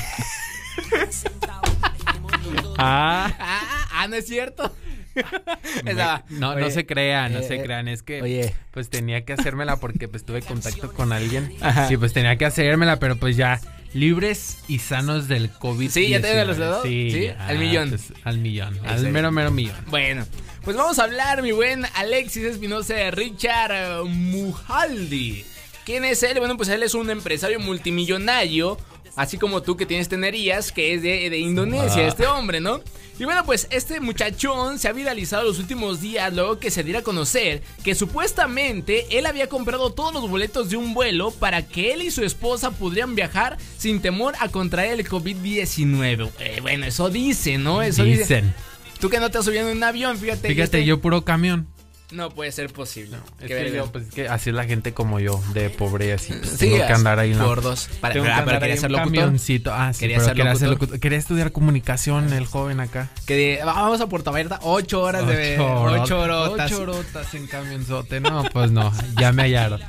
[2.79, 3.33] Ah.
[3.39, 4.75] ah, ah, no es cierto.
[5.85, 5.95] Me-
[6.31, 8.55] no, no se crean, no eh, se crean, es que oye.
[8.71, 11.93] pues tenía que hacérmela porque pues tuve contacto con alguien Ajá.
[11.93, 13.61] y pues tenía que hacérmela, pero pues ya
[13.93, 15.91] libres y sanos del COVID.
[15.91, 16.83] Sí, ¿ya tienen los dedos?
[16.83, 17.91] Sí, Sí, ya, al millón.
[17.91, 19.77] pues, al millón, al mero mero millón.
[19.89, 20.25] Bueno,
[20.63, 25.45] pues vamos a hablar, mi buen Alexis Espinosa de Richard eh, Mujaldi.
[25.85, 26.39] ¿Quién es él?
[26.39, 28.79] Bueno, pues él es un empresario multimillonario,
[29.17, 32.09] así como tú que tienes tenerías, que es de, de Indonesia, Ah.
[32.09, 32.81] este hombre, ¿no?
[33.19, 37.01] Y bueno, pues este muchachón se ha viralizado los últimos días luego que se diera
[37.01, 41.93] a conocer que supuestamente él había comprado todos los boletos de un vuelo para que
[41.93, 46.31] él y su esposa pudieran viajar sin temor a contraer el COVID-19.
[46.41, 47.83] Eh, bueno, eso dice, ¿no?
[47.83, 48.21] Eso dice.
[48.23, 48.55] Dicen.
[48.99, 50.49] Tú que no te has subido en un avión, fíjate.
[50.49, 51.67] Fíjate, este- yo puro camión.
[52.13, 53.17] No puede ser posible.
[53.41, 56.09] Es Qué que yo, pues, es que así es la gente como yo, de pobre
[56.09, 56.33] y así.
[56.33, 57.47] pues, Sí, tengo que andar ahí, ¿no?
[57.47, 57.89] gordos.
[58.01, 59.15] Para- Tengo que ah, pero andar quería ser locutor.
[59.21, 59.73] camioncito.
[59.73, 61.01] Ah, sí, Quería pero ser quería ser locutor.
[61.01, 63.09] Quería estudiar comunicación, el joven acá.
[63.27, 65.59] Que vamos a Puerto Vallarta, ocho horas de.
[65.59, 66.71] Ocho horotas.
[66.71, 68.21] Ocho horotas en camionzote.
[68.21, 69.81] No, pues no, ya me hallaron.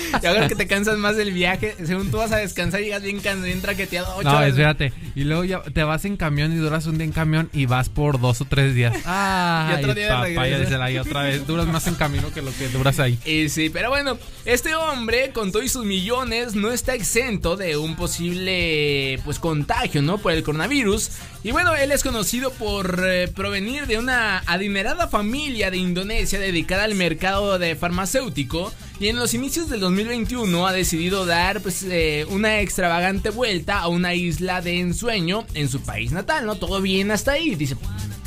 [0.22, 3.20] Y ahora que te cansas más del viaje, según tú vas a descansar, llegas bien
[3.20, 4.16] cansado, bien traqueteado.
[4.16, 4.92] Ocho No, espérate.
[5.14, 7.88] Y luego ya te vas en camión y duras un día en camión y vas
[7.88, 8.94] por dos o tres días.
[9.04, 11.46] Ah, Y otro día la- y otra vez.
[11.46, 13.18] Duras más en camino que lo que duras ahí.
[13.26, 17.96] Y sí, pero bueno, este hombre con todos sus millones no está exento de un
[17.96, 20.18] posible pues contagio, ¿no?
[20.18, 21.10] Por el coronavirus.
[21.42, 26.84] Y bueno, él es conocido por eh, provenir de una adinerada familia de Indonesia dedicada
[26.84, 32.26] al mercado de farmacéutico y en los inicios del 2021 ha decidido dar pues eh,
[32.30, 36.56] una extravagante vuelta a una isla de ensueño en su país natal, ¿no?
[36.56, 37.54] Todo bien hasta ahí.
[37.54, 37.76] Dice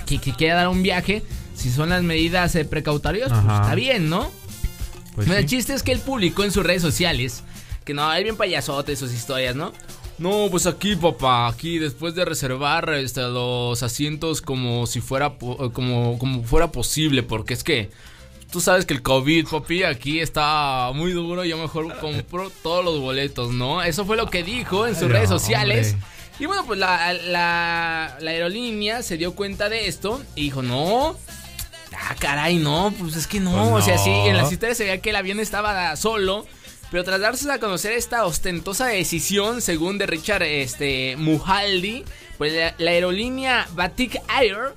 [0.05, 1.23] que, que quiere dar un viaje.
[1.55, 3.63] Si son las medidas eh, precautorias, pues Ajá.
[3.63, 4.31] está bien, ¿no?
[5.15, 5.39] Pues Bueno, sí.
[5.39, 7.43] El chiste es que él publicó en sus redes sociales
[7.89, 9.73] que no, es bien payasote sus historias, ¿no?
[10.19, 16.19] No, pues aquí, papá, aquí después de reservar este, los asientos como si fuera como,
[16.19, 17.89] como fuera posible, porque es que
[18.51, 22.99] tú sabes que el COVID, papi, aquí está muy duro, yo mejor compro todos los
[22.99, 23.81] boletos, ¿no?
[23.83, 25.93] Eso fue lo que dijo en sus Ay, redes no, sociales.
[25.93, 26.07] hombre.
[26.39, 31.17] Y bueno, pues la, la, la aerolínea se dio cuenta de esto y dijo, no,
[31.91, 33.71] Ah, caray, no, pues es que no.
[33.71, 34.27] Pues O sea, sí, no.
[34.27, 36.45] en las historias se veía que el avión estaba solo.
[36.91, 42.03] Pero tras darse a conocer esta ostentosa decisión, según de Richard este, Muhaldi,
[42.37, 44.75] pues la, la aerolínea Batik Air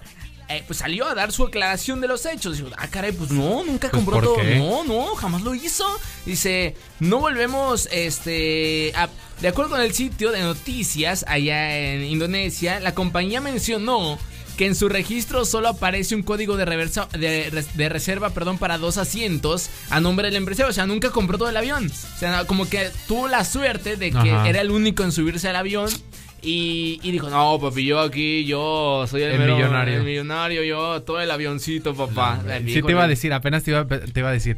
[0.56, 2.56] eh, pues salió a dar su aclaración de los hechos.
[2.56, 4.36] Dijo, ah, caray, pues no, nunca Pues, compró ¿por todo.
[4.36, 4.56] qué?
[4.56, 5.84] No, no, jamás lo hizo.
[6.26, 9.08] Dice, no volvemos, este, a-
[9.40, 14.18] de acuerdo con el sitio de noticias allá en Indonesia, la compañía mencionó
[14.56, 18.58] que en su registro solo aparece un código de, reversa- de, res- de reserva perdón,
[18.58, 20.68] para dos asientos a nombre del empresario.
[20.70, 21.90] O sea, nunca compró todo el avión.
[21.90, 24.48] O sea, como que tuvo la suerte de que Ajá.
[24.48, 25.88] era el único en subirse al avión.
[26.44, 29.96] Y, y dijo, no, papi, yo aquí, yo soy el, El mero- millonario.
[29.98, 32.40] el millonario, yo todo el avioncito, papá.
[32.66, 34.56] Sí te iba a decir, apenas te iba, te iba a decir.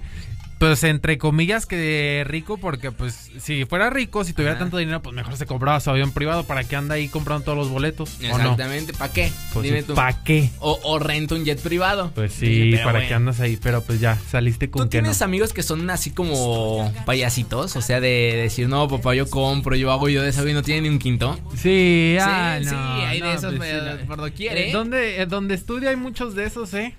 [0.64, 4.60] Pues entre comillas que rico, porque pues si fuera rico, si tuviera Ajá.
[4.60, 6.44] tanto dinero, pues mejor se compraba su avión privado.
[6.44, 8.18] ¿Para qué anda ahí comprando todos los boletos?
[8.22, 9.30] Exactamente, ¿para qué?
[9.52, 9.94] Pues Dime sí, tú.
[9.94, 10.48] ¿pa' qué?
[10.60, 12.12] O, o renta un jet privado.
[12.14, 13.08] Pues Sí, ¿para bueno.
[13.08, 13.58] qué andas ahí?
[13.62, 15.02] Pero pues ya, saliste con ¿Tú que no.
[15.02, 17.76] tienes amigos que son así como payasitos?
[17.76, 20.84] O sea, de decir, no, papá, yo compro, yo hago, yo deshago y no tienen
[20.84, 21.38] ni un quinto.
[21.58, 24.72] Sí, ah, sí, no, sí, hay de esos pues, sí, por doquier, Eh, ¿eh?
[24.72, 26.94] ¿Dónde, eh, donde estudio hay muchos de esos, ¿eh?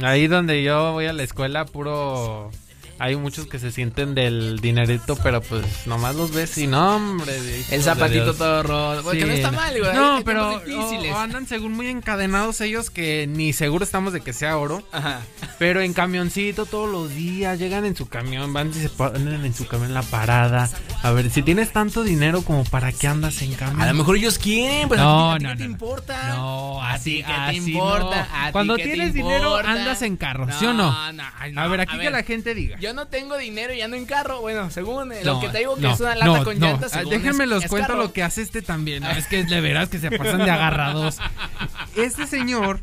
[0.00, 2.50] Ahí donde yo voy a la escuela, puro...
[2.98, 7.34] Hay muchos que se sienten del dinerito, pero pues nomás los ves y no, hombre.
[7.70, 9.02] El zapatito todo roto.
[9.02, 9.94] Porque Sí, no está mal, güey.
[9.94, 14.32] No, pero o- o andan según muy encadenados ellos que ni seguro estamos de que
[14.32, 14.82] sea oro.
[14.92, 15.20] Ajá.
[15.58, 19.54] Pero en camioncito todos los días llegan en su camión, van y se ponen en
[19.54, 20.68] su camión en la parada.
[21.02, 23.80] A ver, si tienes tanto dinero como para qué andas en camión.
[23.82, 25.70] A lo mejor ellos quieren, pues No, a ti, a ti no, qué te no,
[25.70, 26.28] importa.
[26.34, 28.28] No, a así, qué te importa.
[28.32, 30.90] a Cuando tienes dinero andas en carro, ¿sí o no?
[31.12, 32.78] No, no, A ver, aquí que la gente diga.
[32.86, 34.40] Yo no tengo dinero y ando en carro.
[34.40, 36.94] Bueno, según eh, lo que te digo que no, es una lata no, con llantas.
[36.94, 37.98] Ah, Déjenme es- los es cuento carro.
[38.00, 39.02] lo que hace este también.
[39.02, 41.18] No, es que de veras que se pasan de agarrados.
[41.96, 42.78] Este señor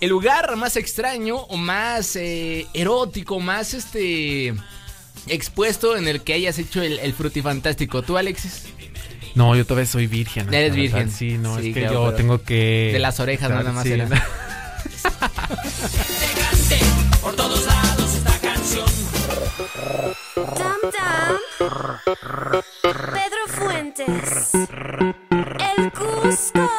[0.00, 4.54] El lugar más extraño o más eh, erótico, más este
[5.28, 8.02] expuesto en el que hayas hecho el, el frutifantástico.
[8.02, 8.66] ¿Tú, Alexis?
[9.34, 10.48] No, yo todavía soy virgen.
[10.50, 10.82] Ya eres verdad.
[10.82, 11.10] virgen.
[11.10, 12.90] Sí, no, Sí, es que claro, yo tengo que.
[12.92, 14.06] de las orejas nada más Sí, era.
[17.22, 18.86] Por todos lados esta canción.
[22.88, 24.50] Pedro Fuentes.
[25.76, 26.70] El Cusco.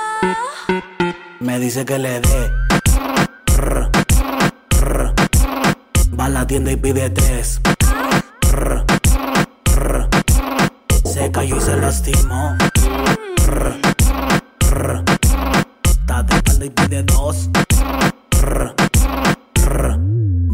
[1.40, 2.52] Me dice que le dé.
[6.20, 7.62] Va a la tienda y pide tres.
[11.22, 12.58] Se cayó y se lastimó.
[15.84, 17.48] Está de espalda y pide dos.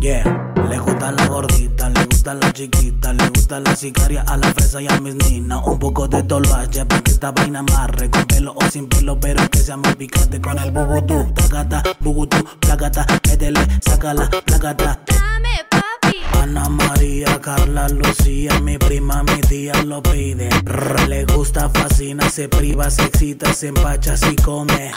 [0.02, 4.48] Yeah, le gusta la gordita, le gusta la chiquita, le gusta la sicaria, a la
[4.48, 5.62] fresa y a mis ninas.
[5.66, 9.50] Un poco de toloache para que esta vaina amarre, con pelo o sin pelo, pero
[9.50, 11.32] que sea muy picante con el bubutú.
[11.34, 15.00] Tacata, bugutú, placata, métele, sácala, placata.
[16.48, 20.50] Ana María, Carla, Lucía, mi prima, mi tía lo pide.
[20.64, 24.94] Rr, Le gusta, fascina, se priva, se excita, se empacha, si come.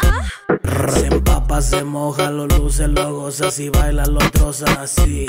[0.62, 5.26] Rr, Se empapa, se moja, lo luce, lo goza, si baila, lo troza así.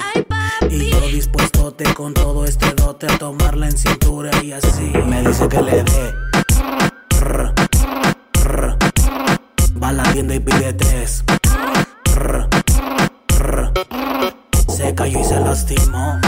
[0.69, 4.91] Y yo dispuesto te con todo este dote a tomarla en cintura y así.
[5.07, 6.13] Me dice que le dé.
[7.19, 7.51] Rr,
[8.43, 8.77] rr.
[9.81, 11.23] Va a la tienda y pide tres.
[15.01, 16.19] Cayó y se lastimó.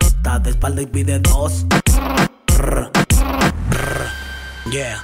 [0.00, 1.64] Está de espalda y pide dos.
[4.70, 5.00] Yeah.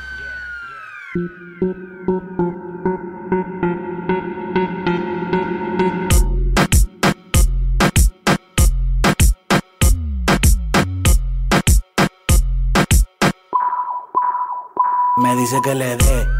[15.19, 16.40] Me dice que le dé.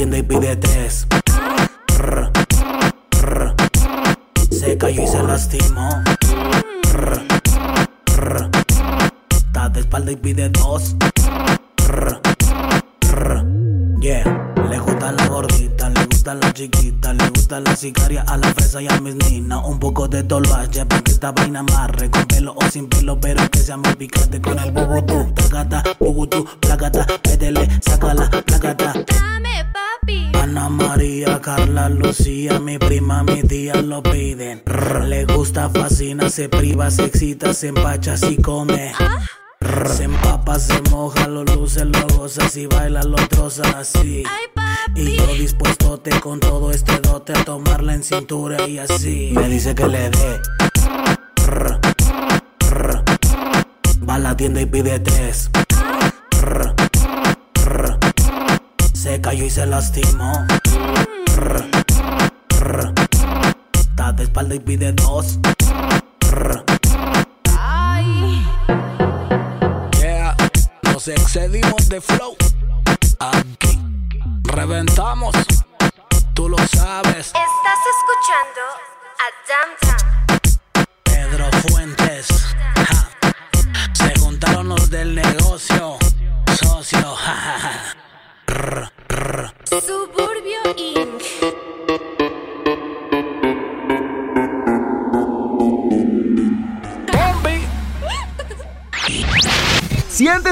[0.00, 1.06] Tienda y pide tres.
[4.50, 5.90] Se cayó y se lastimó.
[9.30, 10.96] Está de espalda y pide dos.
[14.00, 14.24] Yeah.
[14.70, 18.80] Le gusta la gordita, le gusta la chiquita, le gusta la sicaria, a la fresa
[18.80, 19.60] y a mis ninas.
[19.66, 23.58] Un poco de toloache para que esta vaina amarre, con o sin pelo, pero que
[23.58, 25.30] sea muy picante con el bubutú.
[25.34, 28.94] Tacata, bugutú, placata, métele, sácala, placata.
[29.06, 29.50] Dame.
[30.50, 34.64] Ana María, Carla, Lucía, mi prima, mi tía lo piden.
[34.66, 38.92] Rr, Le gusta, fascina, se priva, se excita, se empacha, si come.
[39.60, 44.24] Rr, Se empapa, se moja, lo luce, lo goza, si baila, lo troza así.
[44.96, 49.30] Y yo dispuesto te con todo este dote a tomarla en cintura y así.
[49.32, 50.40] Me dice que le dé.
[54.08, 55.48] Va a la tienda y pide tres.
[56.42, 56.89] Rr.
[59.00, 60.46] Se cayó y se lastimó.
[63.72, 65.38] Está de espalda y pide dos.
[67.58, 68.46] Ay.
[69.98, 70.36] Yeah,
[70.82, 72.36] nos excedimos de flow.
[73.20, 73.80] Aquí
[74.42, 75.34] reventamos,
[76.34, 77.28] tú lo sabes.
[77.28, 78.60] Estás escuchando
[79.16, 79.70] a Dam.
[81.04, 82.39] Pedro Fuentes.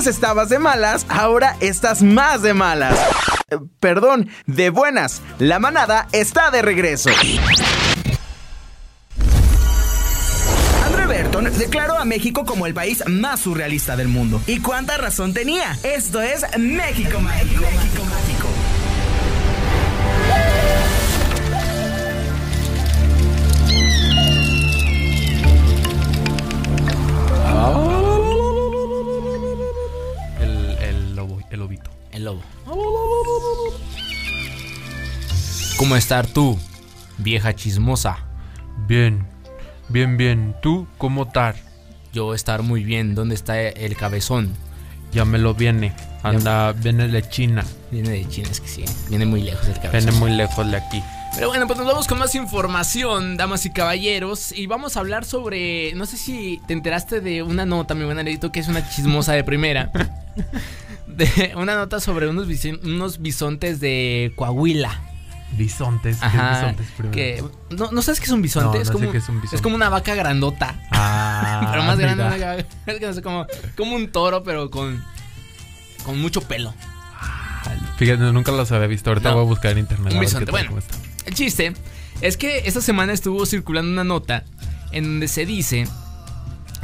[0.07, 2.99] Estabas de malas, ahora estás más de malas.
[3.51, 5.23] Eh, Perdón, de buenas.
[5.39, 7.11] La manada está de regreso.
[11.09, 14.43] Burton declaró a México como el país más surrealista del mundo.
[14.47, 15.79] ¿Y cuánta razón tenía?
[15.83, 17.63] Esto es México Mágico.
[17.63, 18.38] México.
[35.79, 36.59] ¿Cómo estar tú,
[37.19, 38.19] vieja chismosa?
[38.89, 39.25] Bien,
[39.89, 40.55] bien, bien.
[40.61, 41.55] ¿Tú cómo estar?
[42.13, 43.15] Yo estar muy bien.
[43.15, 44.53] ¿Dónde está el cabezón?
[45.13, 45.93] Ya me lo viene.
[46.23, 47.65] Anda, viene de China.
[47.93, 48.85] Viene de China, es que sí.
[49.09, 49.93] Viene muy lejos el cabezón.
[49.93, 51.03] Viene muy lejos de aquí.
[51.35, 54.51] Pero bueno, pues nos vamos con más información, damas y caballeros.
[54.53, 55.93] Y vamos a hablar sobre.
[55.95, 59.33] No sé si te enteraste de una nota, mi buen Aledito, que es una chismosa
[59.35, 59.91] de primera.
[61.07, 65.01] De una nota sobre unos, bison- unos bisontes de Coahuila.
[65.53, 66.19] Bisontes.
[66.19, 68.79] ¿qué bisontes que, ¿no, ¿No sabes qué es un bisonte?
[68.79, 69.57] No, es, no como, qué es un bisonte.
[69.57, 70.79] es como una vaca grandota.
[70.91, 72.15] Ah, pero más mira.
[72.15, 72.67] grande.
[72.87, 73.47] Es que no sé, como,
[73.77, 75.03] como un toro, pero con,
[76.05, 76.75] con mucho pelo.
[77.97, 79.11] Fíjate, nunca los había visto.
[79.11, 80.13] Ahorita voy a buscar en internet.
[80.13, 80.51] Un bisonte.
[80.51, 80.71] Bueno,
[81.25, 81.73] el chiste
[82.21, 84.45] es que esta semana estuvo circulando una nota
[84.93, 85.87] en donde se dice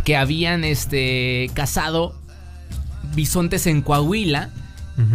[0.04, 2.14] que habían este cazado
[3.14, 4.50] bisontes en Coahuila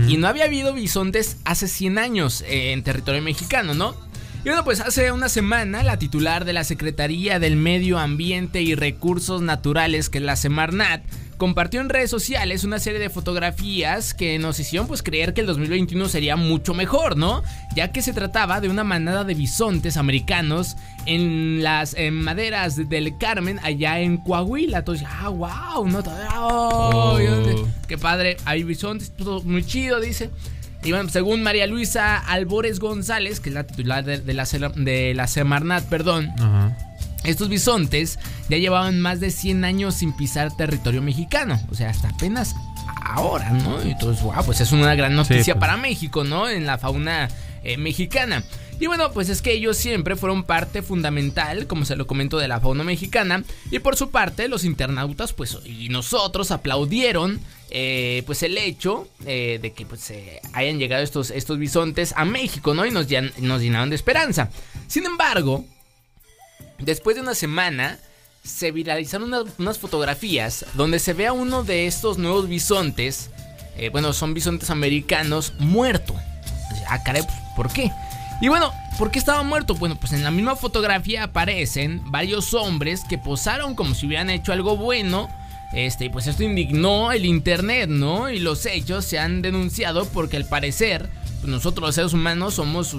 [0.08, 3.96] y no había habido bisontes hace 100 años eh, en territorio mexicano, ¿no?
[4.44, 8.74] Y bueno, pues hace una semana la titular de la Secretaría del Medio Ambiente y
[8.74, 11.04] Recursos Naturales, que es la Semarnat,
[11.40, 15.48] compartió en redes sociales una serie de fotografías que nos hicieron pues creer que el
[15.48, 17.44] 2021 sería mucho mejor, ¿no?
[17.76, 20.76] Ya que se trataba de una manada de bisontes americanos
[21.06, 24.80] en las en maderas del Carmen allá en Coahuila.
[24.80, 26.04] Entonces, ah, wow, no,
[26.38, 27.68] oh, Oh.
[27.88, 30.30] qué padre, hay bisontes, todo muy chido, dice.
[30.84, 35.14] Y bueno, según María Luisa Albores González, que es la titular de, de la, de
[35.14, 36.89] la Semarnat, perdón, Ajá.
[37.24, 41.60] Estos bisontes ya llevaban más de 100 años sin pisar territorio mexicano.
[41.72, 42.56] O sea, hasta apenas
[43.04, 43.82] ahora, ¿no?
[43.82, 45.60] Entonces, wow, pues es una gran noticia pues.
[45.60, 46.50] para México, ¿no?
[46.50, 47.30] En la fauna
[47.64, 48.44] eh, mexicana.
[48.80, 52.48] Y bueno, pues es que ellos siempre fueron parte fundamental, como se lo comento, de
[52.48, 53.44] la fauna mexicana.
[53.72, 57.42] Y por su parte, los internautas, pues, y nosotros aplaudieron,
[57.72, 62.24] eh, pues, el hecho eh, de que, pues, eh, hayan llegado estos, estos bisontes a
[62.24, 62.86] México, ¿no?
[62.86, 64.50] Y nos llenaron de esperanza.
[64.88, 65.66] Sin embargo,
[66.80, 68.00] Después de una semana,
[68.44, 73.30] se viralizaron unas, fotografías donde se ve a uno de estos nuevos bisontes.
[73.78, 76.16] eh, bueno, son bisontes americanos muerto.
[76.90, 77.92] Ah, caray, pues, ¿por qué?
[78.42, 79.76] Y bueno, ¿por qué estaba muerto?
[79.76, 84.54] Bueno, pues en la misma fotografía aparecen varios hombres que posaron como si hubieran hecho
[84.54, 85.30] algo bueno.
[85.74, 88.30] Este, y pues esto indignó el internet, ¿no?
[88.30, 91.10] Y los hechos se han denunciado porque al parecer,
[91.42, 92.96] pues nosotros los seres humanos somos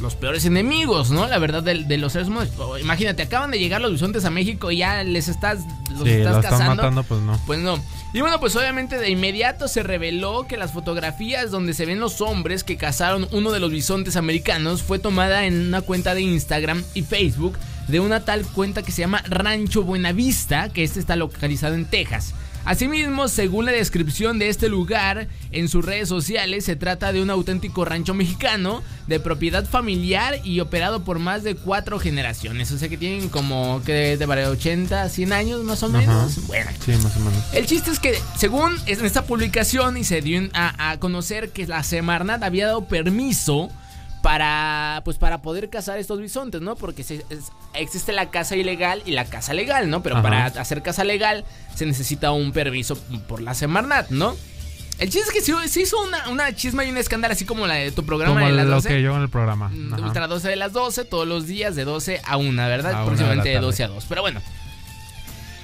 [0.00, 1.26] los peores enemigos, ¿no?
[1.26, 2.50] La verdad de, de los seres humanos.
[2.80, 5.58] Imagínate, acaban de llegar los bisontes a México y ya les estás,
[5.90, 6.74] los Sí, estás lo están cazando.
[6.76, 7.40] matando, pues no.
[7.46, 7.78] Pues no.
[8.12, 12.20] Y bueno, pues obviamente de inmediato se reveló que las fotografías donde se ven los
[12.20, 16.82] hombres que cazaron uno de los bisontes americanos fue tomada en una cuenta de Instagram
[16.94, 21.74] y Facebook de una tal cuenta que se llama Rancho Buenavista, que este está localizado
[21.74, 22.34] en Texas.
[22.70, 27.28] Asimismo, según la descripción de este lugar en sus redes sociales, se trata de un
[27.28, 32.70] auténtico rancho mexicano de propiedad familiar y operado por más de cuatro generaciones.
[32.70, 35.98] O sea que tienen como que de varios 80, 100 años más o Ajá.
[35.98, 36.46] menos.
[36.46, 37.42] Bueno, Sí, más o menos.
[37.52, 41.82] el chiste es que, según en esta publicación, y se dio a conocer que la
[41.82, 43.68] Semarnat había dado permiso
[44.22, 46.76] para pues para poder cazar estos bisontes, ¿no?
[46.76, 50.02] Porque se- es- existe la caza ilegal y la caza legal, ¿no?
[50.02, 50.22] Pero Ajá.
[50.22, 51.44] para hacer caza legal
[51.74, 52.96] se necesita un permiso
[53.28, 54.36] por la Semarnat, ¿no?
[54.98, 57.74] El chiste es que se, hizo una, una chisma y un escándalo así como la
[57.76, 58.88] de tu programa Como de las lo 12.
[58.90, 59.70] que yo en el programa.
[59.70, 60.02] Mm, Ajá.
[60.04, 62.92] Ultra 12 de las 12, todos los días de 12 a 1, ¿verdad?
[62.92, 64.04] A una Próximamente de de, la 12 a 2.
[64.06, 64.42] Pero bueno.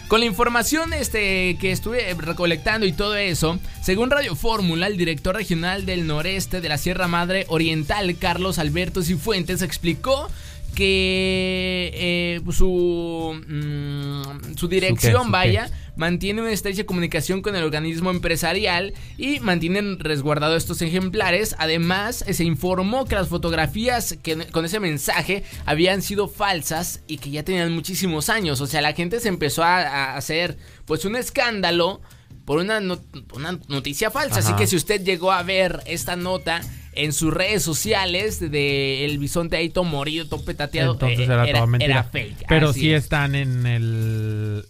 [0.09, 5.35] Con la información este, que estuve recolectando y todo eso, según Radio Fórmula, el director
[5.35, 10.29] regional del noreste de la Sierra Madre Oriental, Carlos Alberto Cifuentes, explicó
[10.77, 15.33] que eh, su, mm, su dirección, ¿Su qué?
[15.33, 21.57] vaya, mantiene una estrecha comunicación con el organismo empresarial y mantienen resguardados estos ejemplares.
[21.59, 27.31] Además, se informó que las fotografías que con ese mensaje habían sido falsas y que
[27.31, 28.61] ya tenían muchísimos años.
[28.61, 32.01] O sea, la gente se empezó a, a hacer pues un escándalo
[32.45, 33.01] por una, no-
[33.35, 34.39] una noticia falsa.
[34.41, 36.61] Así que si usted llegó a ver esta nota
[36.93, 41.45] en sus redes sociales de el bisonte ahí todo morido, todo petateado, Entonces eh, era,
[41.45, 42.45] todo era fake.
[42.49, 43.03] Pero sí es.
[43.05, 44.65] están en el.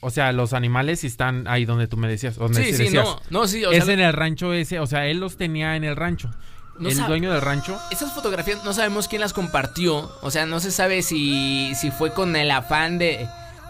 [0.00, 2.36] O sea, los animales están ahí donde tú me decías.
[2.36, 3.04] Donde Sí, sí decías.
[3.04, 4.78] no, no, sí, o es sea, en el rancho ese.
[4.80, 6.30] O sea, él los tenía en el rancho.
[6.78, 7.78] No el dueño del rancho.
[7.90, 10.12] Esas fotografías no sabemos quién las compartió.
[10.20, 13.26] O sea, no se sabe si, si fue con el afán de.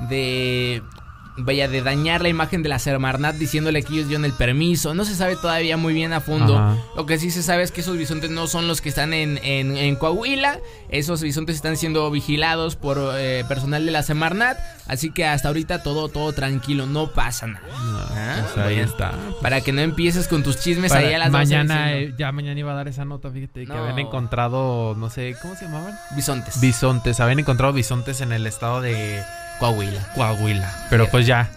[0.09, 0.83] de.
[1.39, 4.95] Vaya, de dañar la imagen de la Semarnat diciéndole que ellos dieron el permiso.
[4.95, 6.57] No se sabe todavía muy bien a fondo.
[6.59, 6.77] Ajá.
[6.97, 9.39] Lo que sí se sabe es que esos bisontes no son los que están en,
[9.43, 10.59] en- en Coahuila.
[10.89, 14.57] Esos bisontes están siendo vigilados por eh, personal de la Semarnat.
[14.87, 17.67] Así que hasta ahorita todo, todo tranquilo, no pasa nada.
[18.13, 18.91] Ah, pues ahí bueno.
[18.91, 19.13] está.
[19.43, 22.31] Para que no empieces con tus chismes Para- ahí a las 12 mañana, eh, ya
[22.33, 25.95] mañana iba a dar esa nota, fíjate, que habían encontrado, no sé, ¿cómo se llamaban?
[26.15, 26.61] Bisontes.
[26.61, 29.23] Bisontes, habían encontrado bisontes en el estado de
[29.59, 30.13] Coahuila.
[30.15, 30.87] Coahuila.
[30.91, 31.51] Pero pues ya,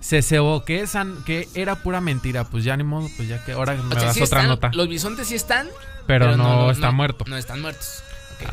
[0.00, 3.52] se cebó que, esa, que era pura mentira, pues ya ni modo, pues ya que
[3.52, 4.70] ahora me O sea, das sí otra están- nota.
[4.74, 5.68] Los bisontes sí están.
[6.06, 7.24] Pero no está muerto.
[7.26, 8.02] No están muertos.
[8.40, 8.48] Ok.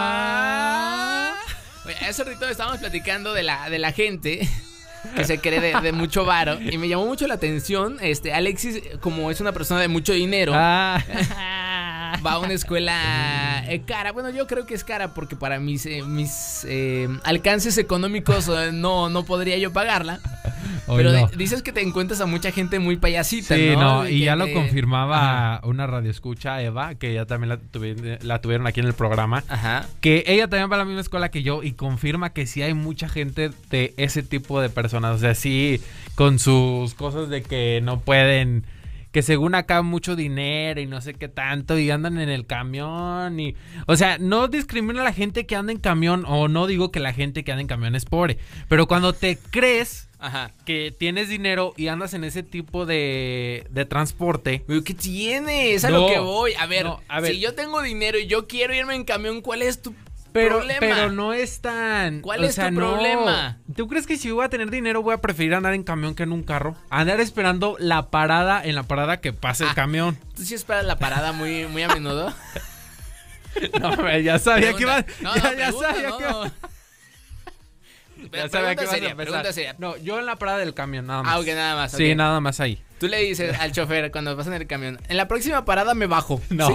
[0.00, 1.34] Ah.
[1.86, 4.46] Oye, hace ratito estábamos platicando de la, de la gente
[5.16, 6.60] que se cree de, de mucho varo.
[6.60, 7.96] Y me llamó mucho la atención.
[8.00, 10.52] Este, Alexis, como es una persona de mucho dinero.
[10.54, 11.02] Ah.
[12.26, 14.12] Va a una escuela eh, cara.
[14.12, 18.70] Bueno, yo creo que es cara porque para mis, eh, mis eh, alcances económicos eh,
[18.72, 20.20] no, no podría yo pagarla.
[20.86, 21.28] Hoy Pero no.
[21.36, 24.02] dices que te encuentras a mucha gente muy payasita, Sí, ¿no?
[24.02, 28.66] no, y ya lo confirmaba una radioescucha, Eva, que ya también la, tuvi- la tuvieron
[28.66, 29.44] aquí en el programa.
[29.48, 29.86] Ajá.
[30.00, 32.74] Que ella también va a la misma escuela que yo y confirma que sí hay
[32.74, 35.14] mucha gente de ese tipo de personas.
[35.14, 35.80] O sea, sí,
[36.16, 38.64] con sus cosas de que no pueden.
[39.12, 43.40] Que según acá mucho dinero y no sé qué tanto y andan en el camión
[43.40, 43.56] y...
[43.86, 47.00] O sea, no discrimino a la gente que anda en camión o no digo que
[47.00, 48.38] la gente que anda en camión es pobre.
[48.68, 50.52] Pero cuando te crees Ajá.
[50.64, 54.64] que tienes dinero y andas en ese tipo de, de transporte...
[54.84, 55.84] ¿Qué tienes?
[55.84, 56.52] A No, lo que voy.
[56.54, 57.32] A ver, no, a ver.
[57.32, 59.92] si yo tengo dinero y yo quiero irme en camión, ¿cuál es tu
[60.32, 60.80] Pero, problema?
[60.80, 62.20] pero no es tan.
[62.20, 62.92] ¿Cuál o es sea, tu no.
[62.92, 63.58] problema?
[63.74, 66.22] ¿Tú crees que si voy a tener dinero voy a preferir andar en camión que
[66.22, 66.76] en un carro?
[66.90, 70.18] Andar esperando la parada en la parada que pase el camión.
[70.34, 72.32] ¿Tú sí esperas la parada muy, muy a menudo?
[73.80, 75.04] No, ya sabía que iba.
[75.20, 76.52] No, ya, no, ya pregunta, sabía que iba.
[78.32, 79.76] Ya sabía que a empezar.
[79.78, 81.34] No, yo en la parada del camión, nada más.
[81.34, 81.92] Ah, ok, nada más.
[81.92, 82.80] Sí, nada más ahí.
[83.00, 86.06] Tú le dices al chofer cuando vas en el camión, en la próxima parada me
[86.06, 86.40] bajo.
[86.50, 86.68] No.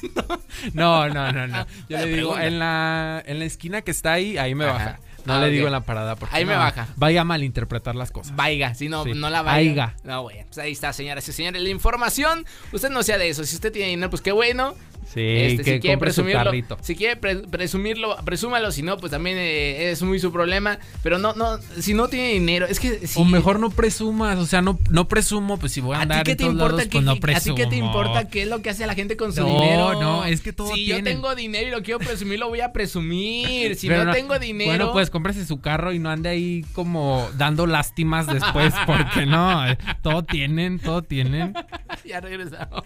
[0.00, 0.40] Sí, no.
[0.72, 1.66] No, no, no, no.
[1.88, 4.72] Yo Ah, le digo, en la, en la esquina que está ahí, ahí me Ajá.
[4.72, 4.98] baja.
[5.24, 6.88] No Ah, le digo en la parada porque Ahí me baja.
[6.96, 8.34] Vaya a malinterpretar las cosas.
[8.34, 9.12] Vaiga, si no, Sí.
[9.14, 9.56] no la vaya.
[9.58, 9.94] Aiga.
[10.02, 11.62] No, bueno, pues ahí está, señoras y señores.
[11.62, 13.44] La información, usted no sea de eso.
[13.44, 14.74] Si usted tiene dinero, pues qué bueno.
[15.06, 16.78] Sí, Este, que si quiere presumirlo, carrito.
[16.80, 20.78] si quiere pre- presumirlo, presúmalo, si no, pues también eh, es muy su problema.
[21.02, 24.46] Pero no, no, si no tiene dinero, es que si O mejor no presumas, o
[24.46, 26.52] sea, no, no presumo, pues si voy a ¿A ti andar qué en te todos
[26.54, 27.54] importa lados, qué, pues no ¿A ti presumo.
[27.56, 30.00] qué te importa qué es lo que hace la gente con su No, dinero?
[30.00, 31.04] no, es que todo Si yo tienen.
[31.16, 33.76] tengo dinero y lo quiero presumir, lo voy a presumir.
[33.76, 34.70] Si Pero no, tengo dinero.
[34.70, 39.62] Bueno, pues cómprese su carro y no ande ahí como dando lástimas después, porque no,
[40.02, 41.52] todo tienen, todo tienen.
[42.04, 42.84] ya regresamos.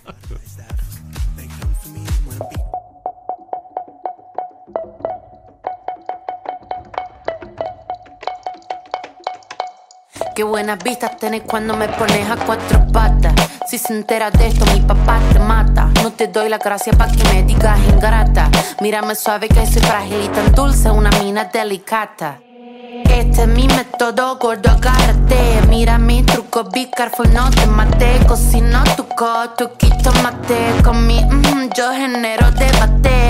[10.37, 13.33] Qué buenas vistas tenés cuando me pones a cuatro patas.
[13.67, 15.91] Si se entera de esto, mi papá te mata.
[16.03, 18.51] No te doy la gracia pa' que me digas ingrata.
[18.83, 22.43] Mírame suave que soy frágil y tan dulce, una mina delicata.
[23.09, 25.63] Este es mi método, gordo, agárrate.
[25.71, 28.21] Mira mi truco, be careful, no te mate.
[28.29, 30.83] Cocino tu coto, quito mate.
[30.85, 33.26] Con mi mm, yo genero debate.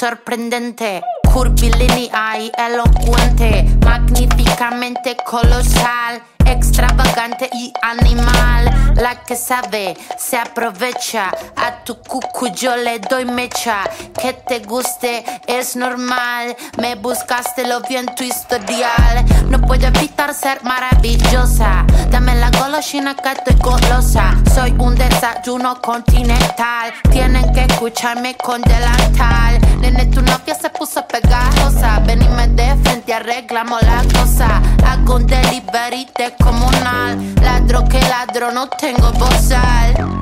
[0.00, 8.94] Sorprendente, curvilínea y elocuente, magníficamente colosal extravagante y animal.
[8.96, 11.30] La que sabe se aprovecha.
[11.56, 13.84] A tu cucu yo le doy mecha.
[14.20, 16.56] Que te guste es normal.
[16.78, 19.24] Me buscaste, lo vi en tu historial.
[19.48, 21.84] No puedo evitar ser maravillosa.
[22.10, 24.34] Dame la golosina que estoy golosa.
[24.54, 26.92] Soy un desayuno continental.
[27.10, 29.60] Tienen que escucharme con delantal.
[29.80, 32.00] Nene, tu novia se puso pegajosa.
[32.00, 34.60] Venime de frente, arreglamos la cosa.
[34.86, 36.06] Hago un delivery
[36.40, 37.18] descomunal.
[37.42, 40.19] Ladro que ladro, no tengo bozal.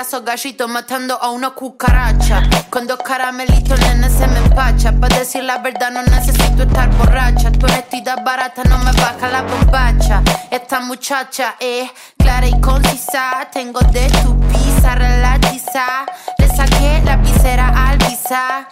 [0.00, 2.42] Esos gallitos matando a una cucaracha.
[2.70, 4.92] Con dos caramelitos, se me empacha.
[4.92, 7.52] Para decir la verdad, no necesito estar borracha.
[7.52, 10.22] Tu honestidad barata no me baja la bombacha.
[10.50, 13.48] Esta muchacha es clara y concisa.
[13.52, 16.06] Tengo de tu pizza relatiza.
[16.38, 18.68] Le saqué la visera al visa.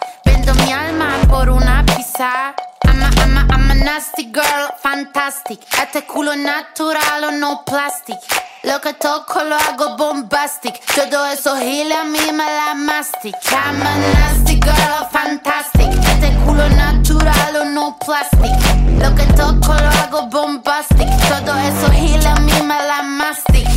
[0.49, 2.55] Vendo mi alma por una pizza.
[2.83, 5.59] I'm a, I'm a, I'm a nasty girl, fantastic.
[5.79, 8.17] Este culo natural o no plastic.
[8.63, 10.73] Lo que toco lo hago bombastic.
[10.95, 13.35] Todo eso giles a mí me la mastic.
[13.51, 15.89] I'm a nasty girl, fantastic.
[16.13, 18.51] Este culo natural o no plastic.
[18.99, 21.07] Lo que toco lo hago bombastic.
[21.27, 23.67] Todo eso giles a mí me la mastic.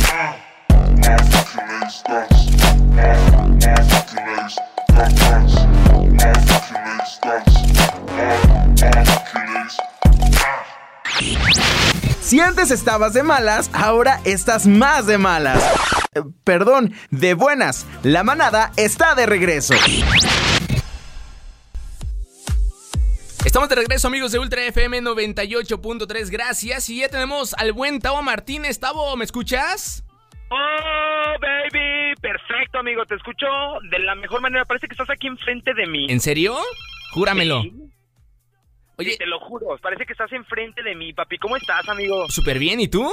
[12.21, 15.63] Si antes estabas de malas, ahora estás más de malas.
[16.15, 17.85] Eh, Perdón, de buenas.
[18.01, 19.75] La manada está de regreso.
[23.45, 26.29] Estamos de regreso, amigos de Ultra FM 98.3.
[26.31, 26.89] Gracias.
[26.89, 28.79] Y ya tenemos al buen Tavo Martínez.
[28.79, 30.03] Tavo, ¿me escuchas?
[30.55, 33.47] Oh, baby, perfecto, amigo, te escucho
[33.89, 34.65] de la mejor manera.
[34.65, 36.05] Parece que estás aquí enfrente de mí.
[36.09, 36.55] ¿En serio?
[37.11, 37.63] Júramelo.
[38.97, 41.39] Oye, te lo juro, parece que estás enfrente de mí, papi.
[41.39, 42.29] ¿Cómo estás, amigo?
[42.29, 43.03] Súper bien, ¿y tú?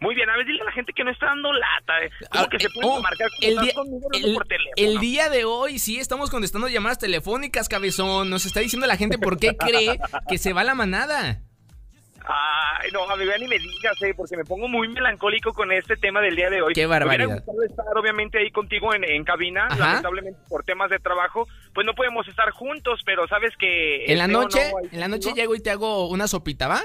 [0.00, 2.02] Muy bien, a ver, dile a la gente que no está dando lata.
[2.04, 2.10] eh.
[2.30, 4.72] Como Ah, que se eh, pueden oh, marcar el día- conmigo, no el- por teléfono.
[4.76, 8.28] El día de hoy sí estamos contestando llamadas telefónicas, cabezón.
[8.28, 9.98] Nos está diciendo la gente por qué cree
[10.28, 11.40] que se va la manada.
[12.24, 15.96] Ay, no, amigo, ya ni me digas, eh, porque me pongo muy melancólico con este
[15.96, 16.72] tema del día de hoy.
[16.72, 17.36] Qué Me hubiera barbaridad.
[17.36, 19.66] gustado estar, obviamente, ahí contigo en, en cabina.
[19.66, 19.78] Ajá.
[19.78, 24.04] Lamentablemente, por temas de trabajo, pues no podemos estar juntos, pero sabes que...
[24.06, 26.82] En la este, noche, no, en la noche llego y te hago una sopita, ¿va?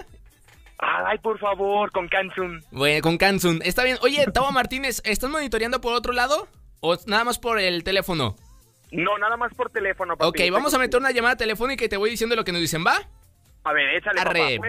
[0.80, 2.64] Ay, por favor, con Kansun.
[2.72, 3.62] Bueno, con Kansun.
[3.64, 3.98] Está bien.
[4.02, 6.48] Oye, Tavo Martínez, ¿estás monitoreando por otro lado?
[6.82, 8.36] ¿O nada más por el teléfono?
[8.92, 10.28] No, nada más por teléfono, papi.
[10.46, 12.86] Ok, vamos a meter una llamada telefónica y te voy diciendo lo que nos dicen,
[12.86, 13.08] ¿va?
[13.70, 14.58] A ver, échale, Arre.
[14.60, 14.68] papá.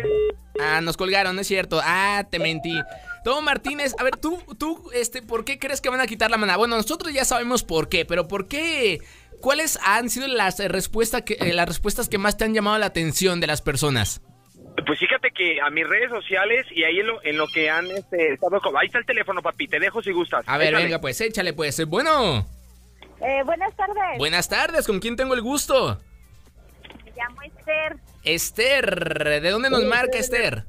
[0.60, 1.80] Ah, nos colgaron, no es cierto.
[1.84, 2.80] Ah, te mentí.
[3.24, 6.36] Tavo Martínez, a ver, tú, tú, este, ¿por qué crees que van a quitar la
[6.36, 6.56] manada?
[6.58, 9.00] Bueno, nosotros ya sabemos por qué, pero ¿por qué?
[9.40, 12.76] ¿Cuáles han sido las eh, respuestas que, eh, las respuestas que más te han llamado
[12.78, 14.20] la atención de las personas?
[14.86, 17.86] Pues fíjate que a mis redes sociales y ahí en lo, en lo que han
[17.86, 18.60] este, estado...
[18.78, 20.44] Ahí está el teléfono, papi, te dejo si gustas.
[20.46, 20.84] A ver, Échale.
[20.84, 21.84] venga, pues, échale, pues.
[21.86, 22.46] Bueno,
[23.20, 24.18] Eh, buenas tardes.
[24.18, 26.00] buenas tardes, ¿con quién tengo el gusto?
[27.04, 27.96] Me llamo Esther.
[28.28, 30.66] Esther, ¿de dónde nos marca Esther?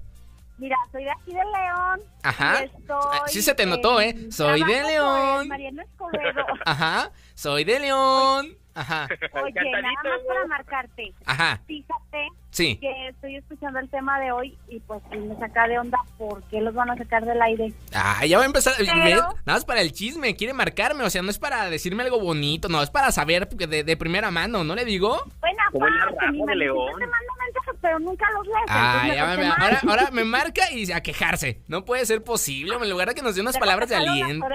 [0.57, 2.01] Mira, soy de aquí de León.
[2.23, 2.63] Ajá.
[2.63, 2.97] estoy
[3.27, 4.15] sí se te notó, ¿eh?
[4.29, 5.47] Soy de León.
[5.47, 6.45] Mariano Escobedo.
[6.65, 8.57] Ajá, soy de León.
[8.73, 9.07] Ajá.
[9.41, 11.13] Oye, nada más para marcarte.
[11.25, 11.61] Ajá.
[11.65, 12.27] Fíjate
[12.59, 12.75] Sí.
[12.77, 16.59] que estoy escuchando el tema de hoy y pues me saca de onda por qué
[16.59, 17.71] los van a sacar del aire.
[17.93, 18.73] Ah, ya va a empezar.
[18.77, 19.15] Pero- ¿ves?
[19.15, 21.03] Nada más para el chisme, quiere marcarme.
[21.05, 24.29] O sea, no es para decirme algo bonito, no, es para saber de, de primera
[24.29, 25.23] mano, ¿no le digo?
[25.39, 28.57] Buena parte, mi te mando mensajes, pero nunca los lees.
[28.67, 31.61] Ah, entonces ya me me- parece ahora, ahora me marca y a quejarse.
[31.67, 34.45] No puede ser posible, en lugar de que nos dé unas palabras de aliento.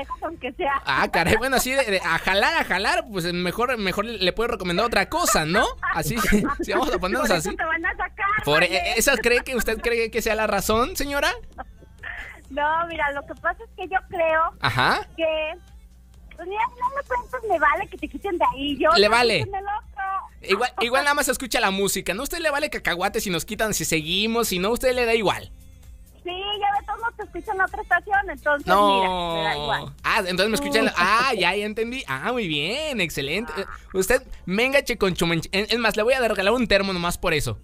[0.57, 0.73] sea.
[0.85, 4.49] Ah, caray, bueno, así de, de- a jalar, a jalar, pues mejor, mejor le puedo
[4.53, 5.65] recomendar otra cosa, ¿no?
[5.95, 6.17] Así,
[6.63, 7.57] si vamos a ponernos Por eso así.
[7.57, 8.27] te van a sacar.
[8.45, 11.33] Por, eh, ¿Esa cree que usted cree que sea la razón, señora?
[12.51, 15.01] No, mira, lo que pasa es que yo creo Ajá.
[15.17, 15.25] que...
[16.45, 18.79] Pues no me cuentes, me vale que te quiten de ahí.
[18.79, 19.47] Yo Le no vale.
[20.43, 22.23] Igual, igual nada más escucha la música, ¿no?
[22.23, 25.51] Usted le vale cacahuate si nos quitan, si seguimos, si no, usted le da igual.
[26.23, 29.85] Sí, ya de todos modos te escucho en otra estación, entonces mira, me da igual.
[29.85, 29.95] No.
[30.05, 30.91] Ah, entonces me escuchan.
[30.97, 32.03] Ah, ya, ya entendí.
[32.07, 33.53] Ah, muy bien, excelente.
[33.59, 35.51] Eh, Usted, mengache con chumenche.
[35.53, 37.59] Es es más, le voy a regalar un termo nomás por eso.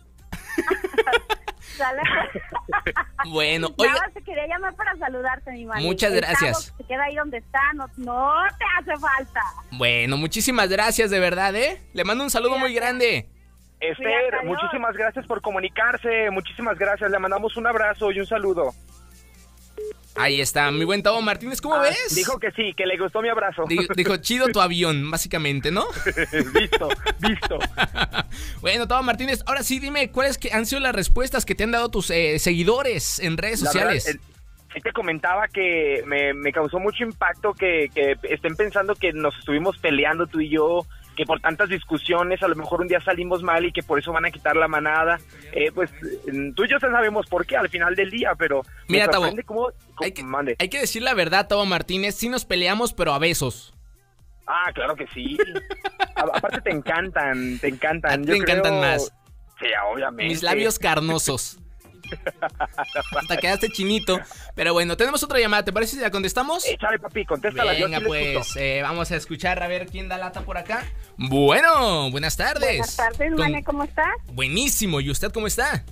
[1.81, 2.03] Sale.
[3.29, 4.11] Bueno, Nada oiga.
[4.15, 5.83] te quería llamar para saludarte, mi madre.
[5.83, 6.75] Muchas El gracias.
[6.77, 9.41] Se queda ahí donde está, no, no te hace falta.
[9.73, 11.81] Bueno, muchísimas gracias, de verdad, ¿eh?
[11.93, 13.29] Le mando un saludo muy grande.
[13.81, 18.73] Esther, muchísimas gracias por comunicarse, muchísimas gracias, le mandamos un abrazo y un saludo.
[20.17, 22.15] Ahí está, mi buen Tavo Martínez, ¿cómo Ah, ves?
[22.15, 23.63] Dijo que sí, que le gustó mi abrazo.
[23.69, 25.87] Di- Dijo, chido tu avión, básicamente, ¿no?
[26.55, 26.89] visto,
[27.21, 27.59] visto.
[28.61, 31.71] Bueno, Tavo Martínez, ahora sí dime, ¿cuáles que han sido las respuestas que te han
[31.73, 34.17] dado tus eh, seguidores en redes La verdad, sociales?
[34.17, 34.21] eh,
[34.75, 39.37] sí te comentaba que me, me causó mucho impacto que, que estén pensando que nos
[39.39, 40.87] estuvimos peleando tú y yo,
[41.21, 44.11] que por tantas discusiones a lo mejor un día salimos mal y que por eso
[44.11, 45.21] van a quitar la manada.
[45.53, 48.63] Eh, pues eh, tú y yo ya sabemos por qué al final del día, pero
[48.89, 49.05] Mira,
[49.35, 50.57] me cómo, cómo- hay que, mande.
[50.59, 53.75] hay que decir la verdad, Tavo Martínez, sí nos peleamos, pero a besos.
[54.47, 55.37] Ah, claro que sí.
[56.17, 58.25] A- aparte te encantan, te encantan.
[58.25, 59.13] Yo te encantan más.
[59.59, 60.25] Sí, obviamente.
[60.33, 61.59] Mis labios carnosos.
[63.17, 64.19] Hasta quedaste chinito.
[64.55, 65.65] Pero bueno, tenemos otra llamada.
[65.65, 66.67] ¿Te parece si la contestamos?
[66.67, 67.73] Échale, papi, contéstala.
[67.73, 70.85] Venga, pues, eh, vamos a escuchar a ver quién da lata por acá.
[71.17, 72.79] Bueno, buenas tardes.
[72.79, 74.07] Buenas tardes, Con- Mane, ¿cómo estás?
[74.33, 75.01] Buenísimo.
[75.01, 75.85] ¿Y usted cómo está?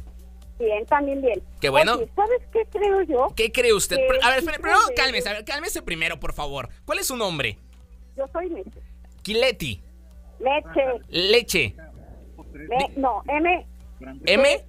[0.59, 1.41] Bien, también bien.
[1.61, 1.95] Qué bueno.
[1.95, 3.33] Oye, ¿sabes qué creo yo?
[3.37, 3.97] ¿Qué cree usted?
[3.97, 4.95] Que A ver, primero puede.
[4.97, 6.69] cálmese, a ver, cálmese primero, por favor.
[6.85, 7.59] ¿Cuál es su nombre?
[8.17, 8.81] Yo soy Meche.
[9.23, 9.81] Kileti.
[10.41, 10.85] Meche.
[11.09, 11.77] Leche.
[12.53, 13.67] Me- no, M.
[14.27, 14.65] ¿M?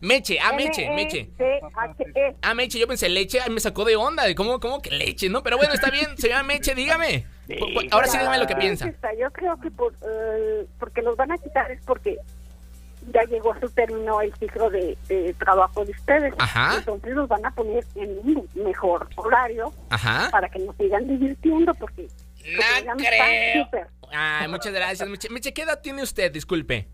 [0.00, 1.30] Meche, ah, Meche, E, Meche.
[1.74, 2.36] H, E.
[2.42, 5.28] Ah, Meche, yo pensé leche, ay, me sacó de onda, de cómo, cómo que leche,
[5.28, 5.42] ¿no?
[5.42, 7.26] Pero bueno, está bien, se llama Meche, dígame.
[7.90, 8.92] Ahora sí dígame lo que piensa.
[9.18, 12.18] Yo creo que por, eh, porque los van a quitar es porque
[13.12, 16.34] ya llegó a su término el ciclo de, de trabajo de ustedes.
[16.38, 16.76] Ajá.
[16.78, 20.28] Entonces los van a poner en un mejor horario Ajá.
[20.30, 22.08] para que nos sigan divirtiendo porque...
[22.44, 23.68] No ya me creo.
[24.12, 25.28] Ay, muchas gracias, Meche.
[25.28, 26.32] Meche, ¿qué edad tiene usted?
[26.32, 26.88] Disculpe.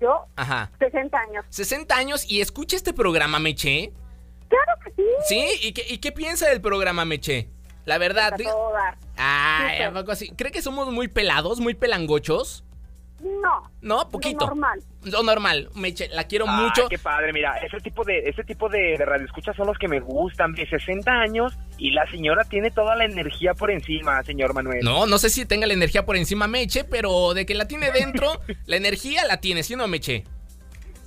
[0.00, 0.70] Yo, Ajá.
[0.78, 1.44] 60 años.
[1.50, 3.92] 60 años y escucha este programa, Meche.
[4.48, 5.04] Claro que sí.
[5.28, 5.68] ¿Sí?
[5.68, 7.48] ¿Y qué, y qué piensa del programa, Meche?
[7.84, 8.32] La verdad.
[8.34, 8.96] A diga- todo dar.
[9.16, 10.30] Ay, ¿a poco así?
[10.30, 12.64] ¿Cree que somos muy pelados, muy pelangochos?
[13.22, 13.70] No.
[13.82, 14.40] No, poquito.
[14.46, 14.80] Lo normal.
[15.04, 15.68] Lo normal.
[15.74, 16.88] Meche, la quiero Ah, mucho.
[16.88, 20.00] qué padre, mira, ese tipo de ese tipo de, de radioescuchas son los que me
[20.00, 24.80] gustan, de 60 años y la señora tiene toda la energía por encima, señor Manuel.
[24.82, 27.90] No, no sé si tenga la energía por encima Meche, pero de que la tiene
[27.92, 30.24] dentro, la energía la tiene, ¿sí o no, Meche?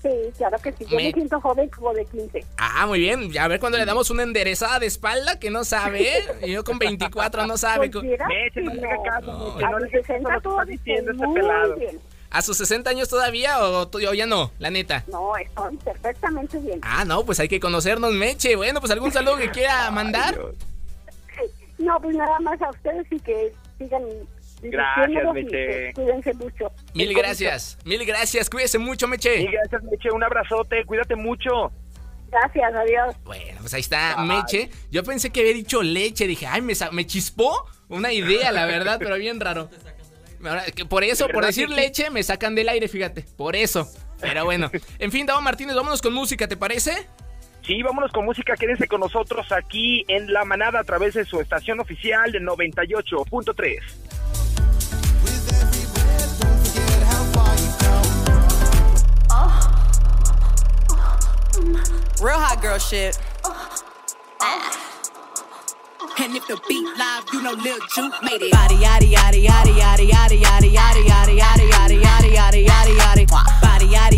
[0.03, 0.85] Sí, claro que sí.
[0.85, 2.45] Yo Me- me siento joven como de 15.
[2.57, 3.35] Ah, muy bien.
[3.39, 6.07] A ver cuando le damos una enderezada de espalda que no sabe.
[6.43, 7.89] Y yo con 24 no sabe.
[7.89, 9.03] Pues mira, Meche, no sí, le haga no.
[9.03, 10.71] caso, No, Meche, A no le mis haga caso 60 a lo que está todavía
[10.77, 11.71] diciendo estoy este pelado.
[11.71, 11.99] muy bien.
[12.31, 14.51] ¿A sus 60 años todavía o, o ya no?
[14.59, 15.03] La neta.
[15.07, 16.79] No, estoy perfectamente bien.
[16.81, 18.55] Ah, no, pues hay que conocernos, Meche.
[18.55, 20.37] Bueno, pues algún saludo que quiera mandar.
[21.77, 24.03] No, pues nada más a ustedes y que sigan
[24.63, 25.93] Gracias, Meche.
[25.93, 26.71] Cuídense mucho.
[26.93, 28.49] Mil gracias, mil gracias.
[28.49, 29.37] Cuídese mucho, Meche.
[29.37, 31.71] Sí, gracias, Meche, un abrazote, cuídate mucho.
[32.29, 33.15] Gracias, adiós.
[33.23, 34.25] Bueno, pues ahí está Bye.
[34.27, 34.69] Meche.
[34.89, 36.25] Yo pensé que había dicho leche.
[36.25, 39.69] Dije, ay, me, me chispó una idea, la verdad, pero bien raro.
[40.89, 43.23] Por eso, por decir leche, me sacan del aire, fíjate.
[43.37, 43.87] Por eso.
[44.19, 44.71] Pero bueno.
[44.99, 47.07] En fin, Davo Martínez, vámonos con música, ¿te parece?
[47.65, 51.39] Sí, vámonos con música, quédense con nosotros aquí en La Manada a través de su
[51.39, 53.79] estación oficial de 98.3.
[62.21, 63.17] Real hot girl shit.
[66.19, 68.51] And if the beat live, you know Lil Juke made it.
[68.51, 73.27] Body yaddy yaddy yaddy yaddy yaddy yaddy yaddy yaddy yaddy yaddy yaddy yaddy yaddy yaddy.
[73.27, 74.12] Body yaddy yaddy yaddy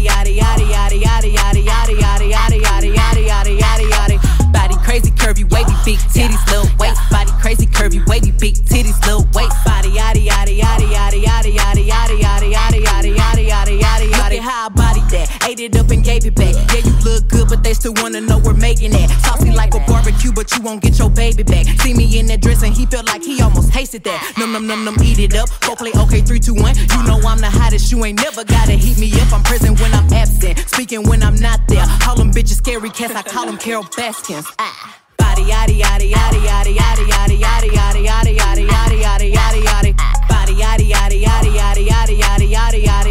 [21.86, 24.34] See me in that dress and he felt like he almost tasted that.
[24.40, 25.48] Num num num num, eat it up.
[25.62, 26.74] Go play okay, three, two, one.
[26.74, 27.92] You know I'm the hottest.
[27.92, 29.32] You ain't never gotta heat me up.
[29.32, 31.86] I'm present when I'm absent, speaking when I'm not there.
[32.02, 33.14] Call them bitches scary cats.
[33.14, 34.48] I call them Carol Baskins.
[34.58, 34.98] Ah.
[35.20, 40.28] Body yaddy yaddy yaddy yaddy yaddy yaddy yaddy yaddy yaddy yaddy yaddy yaddy yaddy yaddy.
[40.28, 43.05] Body yaddy yaddy yaddy yaddy yaddy yaddy yaddy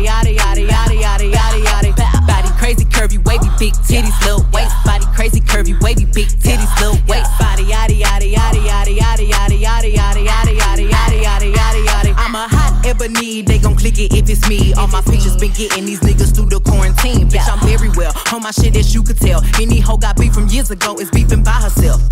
[2.95, 4.75] curvy wavy big titties little waist.
[4.85, 7.31] Body crazy curvy wavy big titties little waist.
[7.41, 10.44] Body yaddy yaddy yaddy yaddy yaddy yaddy yaddy yaddy
[12.95, 14.73] hot ebony, they gon' click it if it's me.
[14.75, 17.29] All my pictures been getting these niggas through the quarantine.
[17.29, 19.43] Bitch, I'm very well on my shit as you could tell.
[19.61, 22.03] Any hoe got beef from years ago is beefing by herself.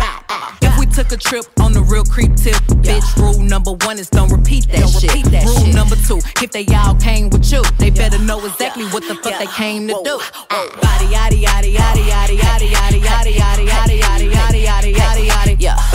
[0.61, 4.09] If we took a trip on the real creep tip, bitch, rule number one is
[4.09, 5.13] don't repeat that shit.
[5.45, 9.15] rule number two, if they all came with you, they better know exactly what the
[9.15, 10.17] fuck they came to do.
[10.49, 15.59] Body yaddy yaddy yaddy yaddy yaddy yaddy yaddy yaddy yaddy yaddy yaddy yaddy yaddy yaddy.
[15.59, 15.92] Yaddy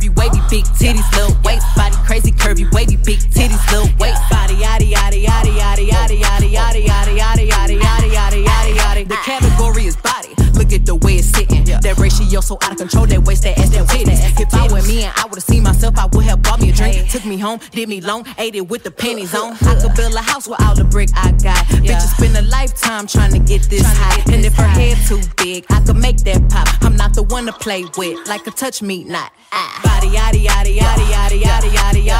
[0.00, 1.66] curvy wavy big titties little waist.
[1.76, 4.22] Body crazy curvy wavy big titties little waist.
[4.30, 9.08] Body yaddy yaddy yaddy yaddy yaddy yaddy yaddy yaddy yaddy yaddy yaddy yaddy yaddy yaddy.
[9.08, 10.34] The category is body.
[10.54, 11.64] Look at the way it's sitting.
[11.64, 13.06] That ratio so out of control.
[13.06, 14.40] That waist, that ass, that titties.
[14.40, 15.42] If I were me and I would've
[15.80, 16.96] myself, I would have bought me a drink.
[16.96, 17.08] Hey.
[17.08, 19.52] Took me home, did me long, ate it with the pennies on.
[19.62, 21.68] I could build a house with all the brick I got.
[21.82, 21.96] Yeah.
[21.96, 24.16] Bitch, spend a lifetime trying to get this trying high.
[24.16, 24.64] Get this and if high.
[24.64, 26.68] her head too big, I could make that pop.
[26.82, 29.32] I'm not the one to play with, like a touch me not.
[29.52, 29.80] Ah.
[29.82, 32.19] Body, yaddy, yaddy, yaddy, yaddy, yaddy, yaddy, yaddy.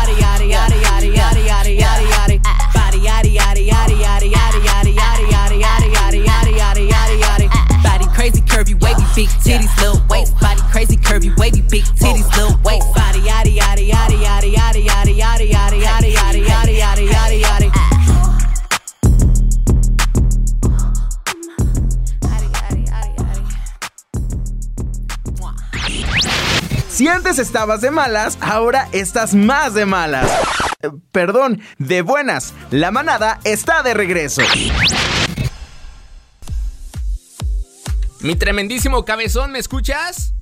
[27.41, 30.31] Estabas de malas, ahora estás más de malas.
[30.83, 32.55] Eh, Perdón, de buenas.
[32.71, 34.43] La manada está de regreso.
[38.21, 40.35] Mi tremendísimo cabezón, ¿me escuchas?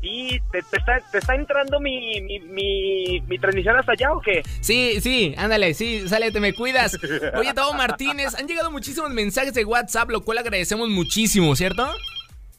[0.00, 4.20] ¿Y te, te está, te está entrando mi, mi, mi, mi transmisión hasta allá o
[4.20, 4.42] qué?
[4.60, 6.96] Sí, sí, ándale, sí, sale, te me cuidas.
[7.36, 11.90] Oye, Tavo Martínez, han llegado muchísimos mensajes de WhatsApp, lo cual agradecemos muchísimo, ¿cierto?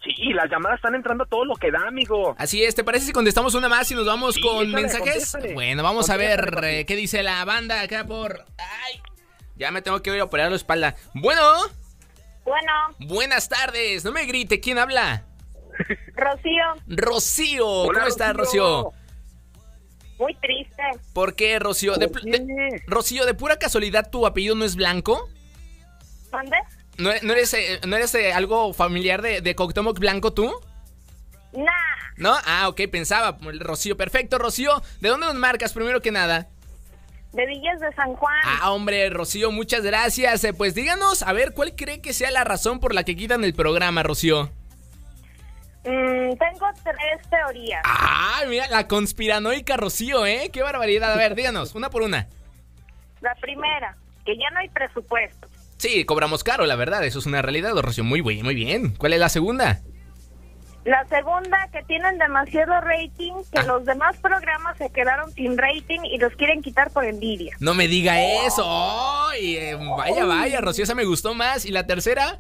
[0.06, 2.36] Sí, las llamadas están entrando a todo lo que da, amigo.
[2.38, 5.06] Así es, ¿te parece si contestamos una más y nos vamos Sí, con échale, mensajes?
[5.32, 5.54] contéstale.
[5.56, 8.46] Bueno, vamos a ver Contéstale, eh, qué dice la banda acá por...
[8.60, 9.02] ¡Ay!
[9.58, 10.96] Ya me tengo que ir a operar la espalda.
[11.16, 11.42] Bueno,
[12.44, 15.24] Bueno, buenas tardes, no me grite, ¿quién habla?
[16.16, 18.84] Rocío, Rocío, Hola, ¿cómo estás, Rocío.
[18.84, 19.02] Rocío?
[20.20, 20.84] muy triste.
[21.14, 21.96] ¿Por qué, Rocío?
[21.96, 25.28] De, de- Rocío, ¿de pura casualidad tu apellido no es blanco?
[26.32, 26.56] ¿Dónde?
[26.98, 29.56] ¿No, no eres, eh, ¿no eres eh, algo familiar de, de
[30.00, 30.54] Blanco tú?
[31.54, 31.72] Nah,
[32.18, 32.34] ¿No?
[32.46, 33.38] Ah, ok, pensaba.
[33.60, 34.82] Rocío, perfecto, Rocío.
[35.02, 36.48] ¿De dónde nos marcas primero que nada?
[37.36, 38.34] de Villas de San Juan.
[38.46, 40.44] Ah, hombre, Rocío, muchas gracias.
[40.44, 43.44] Eh, pues díganos, a ver, ¿cuál cree que sea la razón por la que quitan
[43.44, 44.50] el programa, Rocío?
[45.84, 47.82] Mm, tengo tres teorías.
[47.84, 50.50] Ah, mira, la conspiranoica Rocío, ¿eh?
[50.52, 51.14] Qué barbaridad.
[51.14, 52.28] A ver, díganos, una por una.
[53.22, 55.48] La primera, que ya no hay presupuesto.
[55.78, 58.04] Sí, cobramos caro, la verdad, eso es una realidad, Rocío.
[58.04, 58.96] Muy bien, muy bien.
[58.96, 59.82] ¿Cuál es la segunda?
[60.86, 66.20] La segunda, que tienen demasiado rating, que los demás programas se quedaron sin rating y
[66.20, 67.56] los quieren quitar por envidia.
[67.60, 68.64] No me diga eso.
[68.68, 71.66] Ay, eh, vaya, vaya, Rocío, esa me gustó más.
[71.66, 72.40] ¿Y la tercera?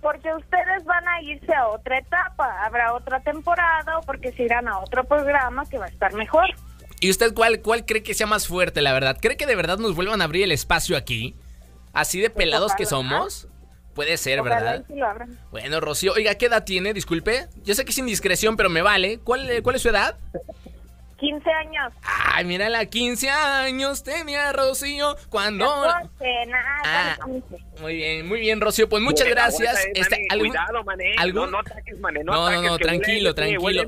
[0.00, 4.68] Porque ustedes van a irse a otra etapa, habrá otra temporada o porque se irán
[4.68, 6.46] a otro programa que va a estar mejor.
[7.00, 9.18] ¿Y usted cuál, cuál cree que sea más fuerte, la verdad?
[9.20, 11.34] ¿Cree que de verdad nos vuelvan a abrir el espacio aquí?
[11.98, 13.48] ¿Así de pelados que somos?
[13.94, 14.84] Puede ser, ¿verdad?
[15.50, 16.94] Bueno, Rocío, oiga, ¿qué edad tiene?
[16.94, 17.48] Disculpe.
[17.64, 19.18] Yo sé que es indiscreción, pero me vale.
[19.18, 20.16] ¿Cuál, eh, cuál es su edad?
[21.18, 21.92] 15 años.
[22.04, 25.66] Ay, mírala, 15 años tenía Rocío cuando...
[25.66, 27.16] 14, nada, Ah.
[27.24, 27.56] 15.
[27.80, 28.88] Muy bien, muy bien, Rocío.
[28.88, 29.84] Pues muchas gracias.
[29.92, 31.14] Este, mané, ¿algún- Cuidado, mané.
[31.18, 32.22] algún- No, no ataques, mané.
[32.22, 33.82] No, ataques, tranquilo, tranquilo.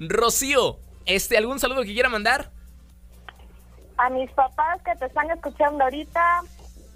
[0.00, 2.50] Rocío, este, ¿algún saludo que quiera mandar?
[3.98, 6.40] A mis papás que te están escuchando ahorita,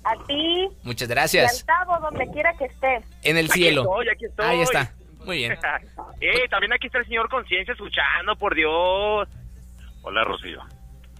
[0.07, 1.64] a ti Muchas y al gracias.
[1.66, 3.02] Tavo, donde quiera que esté.
[3.22, 3.82] En el Aquí cielo.
[3.82, 4.46] estoy, aquí estoy.
[4.46, 4.92] Ahí está.
[5.24, 5.52] Muy bien.
[6.20, 9.28] eh, también aquí está el señor Conciencia escuchando, por Dios.
[10.02, 10.61] Hola, Rocío.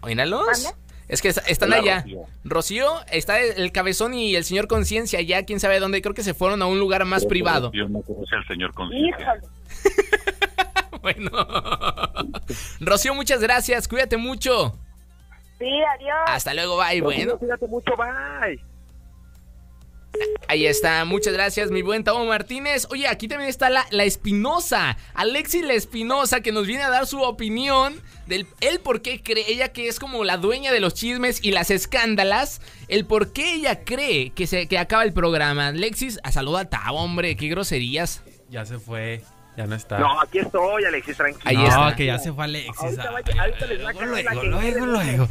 [0.03, 0.73] Oínalos.
[1.09, 1.97] Es que est- están Hola, allá.
[2.01, 2.25] Rocío.
[2.45, 6.03] Rocío, está el cabezón y el señor Conciencia allá, quién sabe dónde.
[6.03, 7.71] Creo que se fueron a un lugar más privado.
[7.73, 9.35] Yo no conocí al señor Conciencia.
[11.03, 11.31] Bueno.
[12.81, 13.87] Rocío, muchas gracias.
[13.87, 14.77] Cuídate mucho.
[15.57, 16.17] Sí, adiós.
[16.27, 17.01] Hasta luego, bye.
[17.01, 18.61] Bueno, Cuídate mucho, bye.
[20.49, 21.05] Ahí está.
[21.05, 22.87] Muchas gracias, mi buen Tavo Martínez.
[22.91, 24.97] Oye, aquí también está la, la Espinosa.
[25.15, 29.45] Alexis La Espinosa, que nos viene a dar su opinión del el por qué cree
[29.49, 32.61] ella que es como la dueña de los chismes y las escándalas.
[32.89, 35.69] El por qué ella cree que se que acaba el programa.
[35.69, 37.37] Alexis, a saluda a Tavo, hombre.
[37.37, 38.23] Qué groserías.
[38.51, 39.23] Ya se fue.
[39.57, 39.99] Ya no está.
[39.99, 41.43] No, aquí estoy, Alexis, tranquilo.
[41.47, 41.97] Ahí no, está.
[41.97, 42.75] que ya se fue Alexis.
[42.79, 45.29] Ahorita, Ay, vaya- ahorita les va a caer la luego, luego, no luego.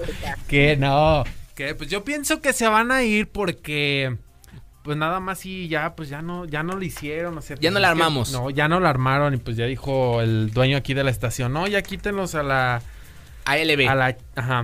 [0.48, 1.24] Que no.
[1.54, 4.18] Que pues yo pienso que se van a ir porque
[4.86, 7.72] pues nada más y ya pues ya no ya no lo hicieron, o sea, Ya
[7.72, 8.32] no pues, la que- armamos.
[8.32, 11.52] no, ya no la armaron y pues ya dijo el dueño aquí de la estación,
[11.52, 12.82] "No, ya quítenlos a la
[13.46, 13.88] ALB.
[13.90, 14.64] a la ajá.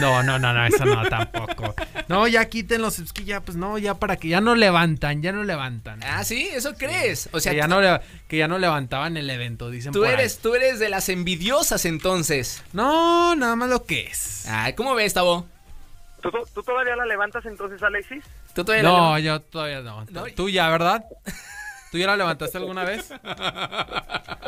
[0.00, 1.74] No, no, no, no, eso no tampoco.
[2.08, 5.30] No, ya quítenlos, es que ya pues no, ya para que ya no levantan, ya
[5.32, 6.00] no levantan.
[6.02, 7.28] Ah, sí, eso crees.
[7.32, 7.78] O sea, que ya no
[8.26, 10.14] que ya no levantaban el evento, dicen tú por ahí.
[10.14, 12.62] eres, tú eres de las envidiosas entonces.
[12.72, 14.46] No, nada más lo que es.
[14.48, 15.46] Ay, ¿cómo ves, Tavo?
[16.22, 18.24] ¿Tú, tú- todavía la levantas entonces, Alexis?
[18.54, 19.22] ¿Tú todavía la No, levantas?
[19.24, 20.04] yo todavía no.
[20.10, 20.24] No.
[20.34, 21.04] Tú ya, ¿verdad?
[21.90, 23.12] ¿Tú ya la levantaste alguna vez?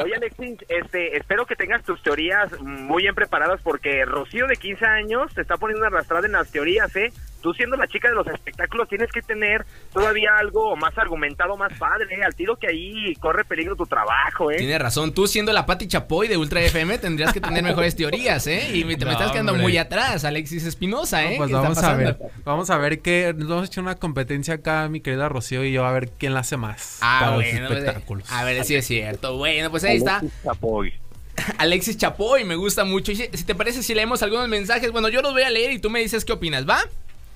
[0.03, 4.85] Oye, Alexis, este, espero que tengas tus teorías muy bien preparadas porque Rocío de 15
[4.87, 7.12] años te está poniendo una arrastrada en las teorías, ¿eh?
[7.45, 11.75] Tú siendo la chica de los espectáculos tienes que tener todavía algo más argumentado, más
[11.79, 12.25] padre, ¿eh?
[12.25, 14.57] Al tiro que ahí corre peligro tu trabajo, ¿eh?
[14.57, 18.47] Tienes razón, tú siendo la Pati Chapoy de Ultra FM tendrías que tener mejores teorías,
[18.47, 18.71] ¿eh?
[18.75, 19.63] Y me, te me estás quedando hombre.
[19.63, 21.33] muy atrás, Alexis Espinosa, ¿eh?
[21.33, 22.19] No, pues ¿Qué está vamos a ver.
[22.47, 23.35] Vamos a ver qué.
[23.37, 26.33] Nos vamos a echar una competencia acá, mi querida Rocío y yo, a ver quién
[26.33, 27.01] la hace más.
[27.03, 28.33] Ah, para bueno, los pues, espectáculos.
[28.33, 29.37] a ver si es cierto.
[29.37, 30.21] Bueno, pues ahí está.
[30.21, 30.95] Alexis Chapoy.
[31.59, 33.13] Alexis Chapoy, me gusta mucho.
[33.13, 35.73] Y si, si te parece, si leemos algunos mensajes, bueno, yo los voy a leer
[35.73, 36.83] y tú me dices qué opinas, ¿va?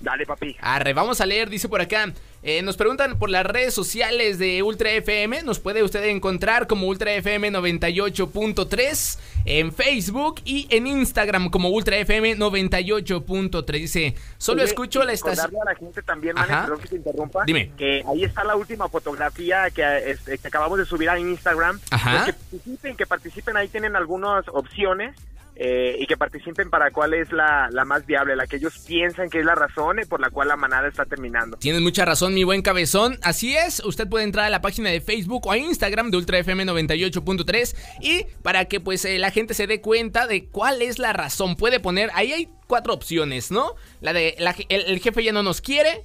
[0.01, 0.57] Dale, papi.
[0.61, 2.13] Arre, vamos a leer, dice por acá.
[2.45, 5.43] eh, nos preguntan por las redes sociales de Ultra FM.
[5.43, 11.97] Nos puede usted encontrar como Ultra FM 98.3 en Facebook y en Instagram como Ultra
[11.97, 13.65] FM 98.3.
[13.73, 15.51] Dice, solo Oye, escucho la estación.
[15.63, 17.45] a la gente también, perdón que te interrumpa.
[17.45, 17.73] Dime.
[17.77, 21.81] Que ahí está la última fotografía que, este, que acabamos de subir a Instagram.
[21.91, 22.25] Ajá.
[22.25, 25.17] Pues que participen, que participen, ahí tienen algunas opciones.
[25.61, 29.29] Eh, y que participen para cuál es la, la más viable, la que ellos piensan
[29.29, 31.57] que es la razón por la cual la manada está terminando.
[31.57, 33.19] Tienes mucha razón, mi buen cabezón.
[33.23, 36.39] Así es, usted puede entrar a la página de Facebook o a Instagram de Ultra
[36.39, 40.99] FM 98.3 y para que pues eh, la gente se dé cuenta de cuál es
[40.99, 43.75] la razón, puede poner, ahí hay cuatro opciones, ¿no?
[44.01, 46.05] La de la el jefe ya no nos quiere,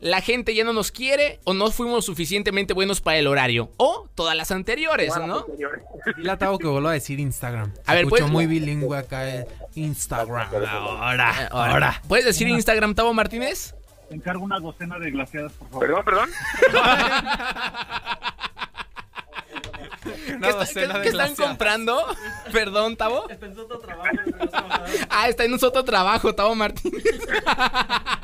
[0.00, 4.08] la gente ya no nos quiere o no fuimos suficientemente buenos para el horario o
[4.14, 5.44] todas las anteriores, ¿no?
[6.16, 7.72] Dile a Tavo que vuelva a decir Instagram.
[7.86, 9.28] A ver, pues- muy bilingüe acá.
[9.28, 10.48] eh, Instagram.
[10.66, 12.02] Ahora, ahora.
[12.08, 13.74] ¿Puedes decir Instagram, Tavo Martínez?
[14.08, 16.04] Te encargo una docena de glaseadas, por favor.
[16.04, 16.30] Perdón, perdón.
[20.40, 22.06] ¿Qué, está- qué- qué están comprando?
[22.52, 23.26] Perdón, Tavo.
[25.10, 27.02] Ah, está en un otro trabajo, Tavo Martínez.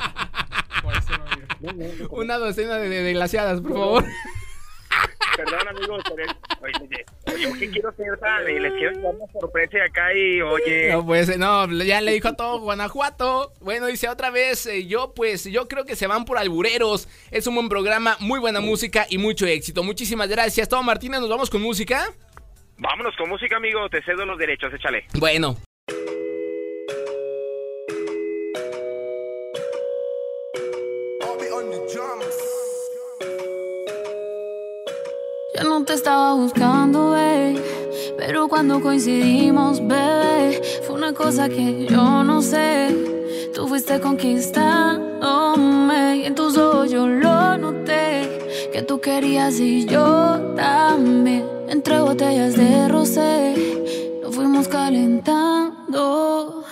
[2.10, 4.04] Una docena de, de, de glaseadas, por favor.
[5.36, 7.04] Perdón, amigos, pero oye,
[7.34, 10.90] oye, oye, quiero ser tan- y les quiero dar una sorpresa acá y oye.
[10.92, 13.52] No, pues, no, ya le dijo a todo Guanajuato.
[13.60, 17.08] Bueno, dice otra vez, eh, yo pues, yo creo que se van por albureros.
[17.32, 19.82] Es un buen programa, muy buena música y mucho éxito.
[19.82, 21.18] Muchísimas gracias, Tavo Martínez.
[21.20, 22.06] Nos vamos con música.
[22.78, 25.04] Vámonos con música, amigo, te cedo los derechos, échale.
[25.18, 25.56] Bueno.
[35.68, 37.62] No te estaba buscando, bebé.
[38.18, 42.94] Pero cuando coincidimos, bebé, fue una cosa que yo no sé.
[43.54, 48.68] Tú fuiste conquistándome y en tus ojos yo lo noté.
[48.72, 51.46] Que tú querías y yo también.
[51.68, 53.54] Entre botellas de rosé,
[54.22, 56.64] nos fuimos calentando.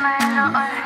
[0.00, 0.85] Me hizo.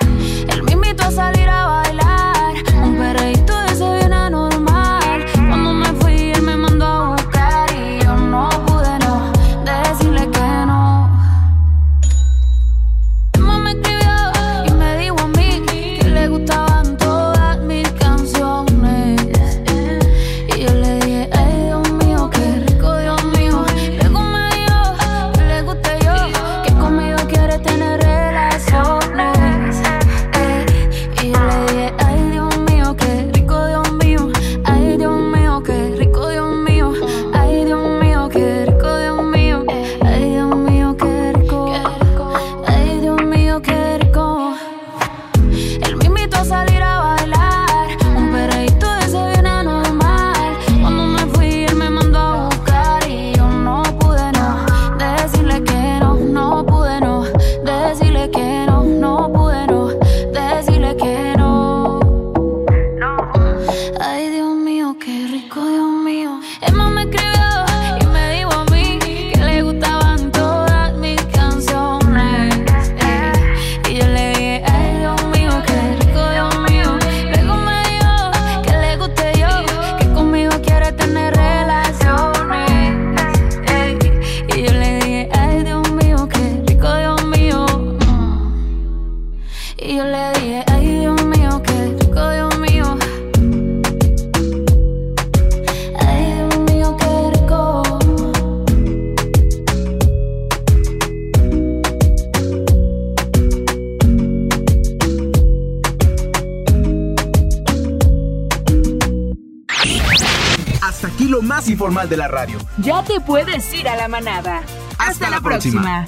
[112.10, 112.58] De la radio.
[112.78, 114.58] Ya te puedes ir a la manada.
[114.98, 116.06] Hasta, Hasta la próxima.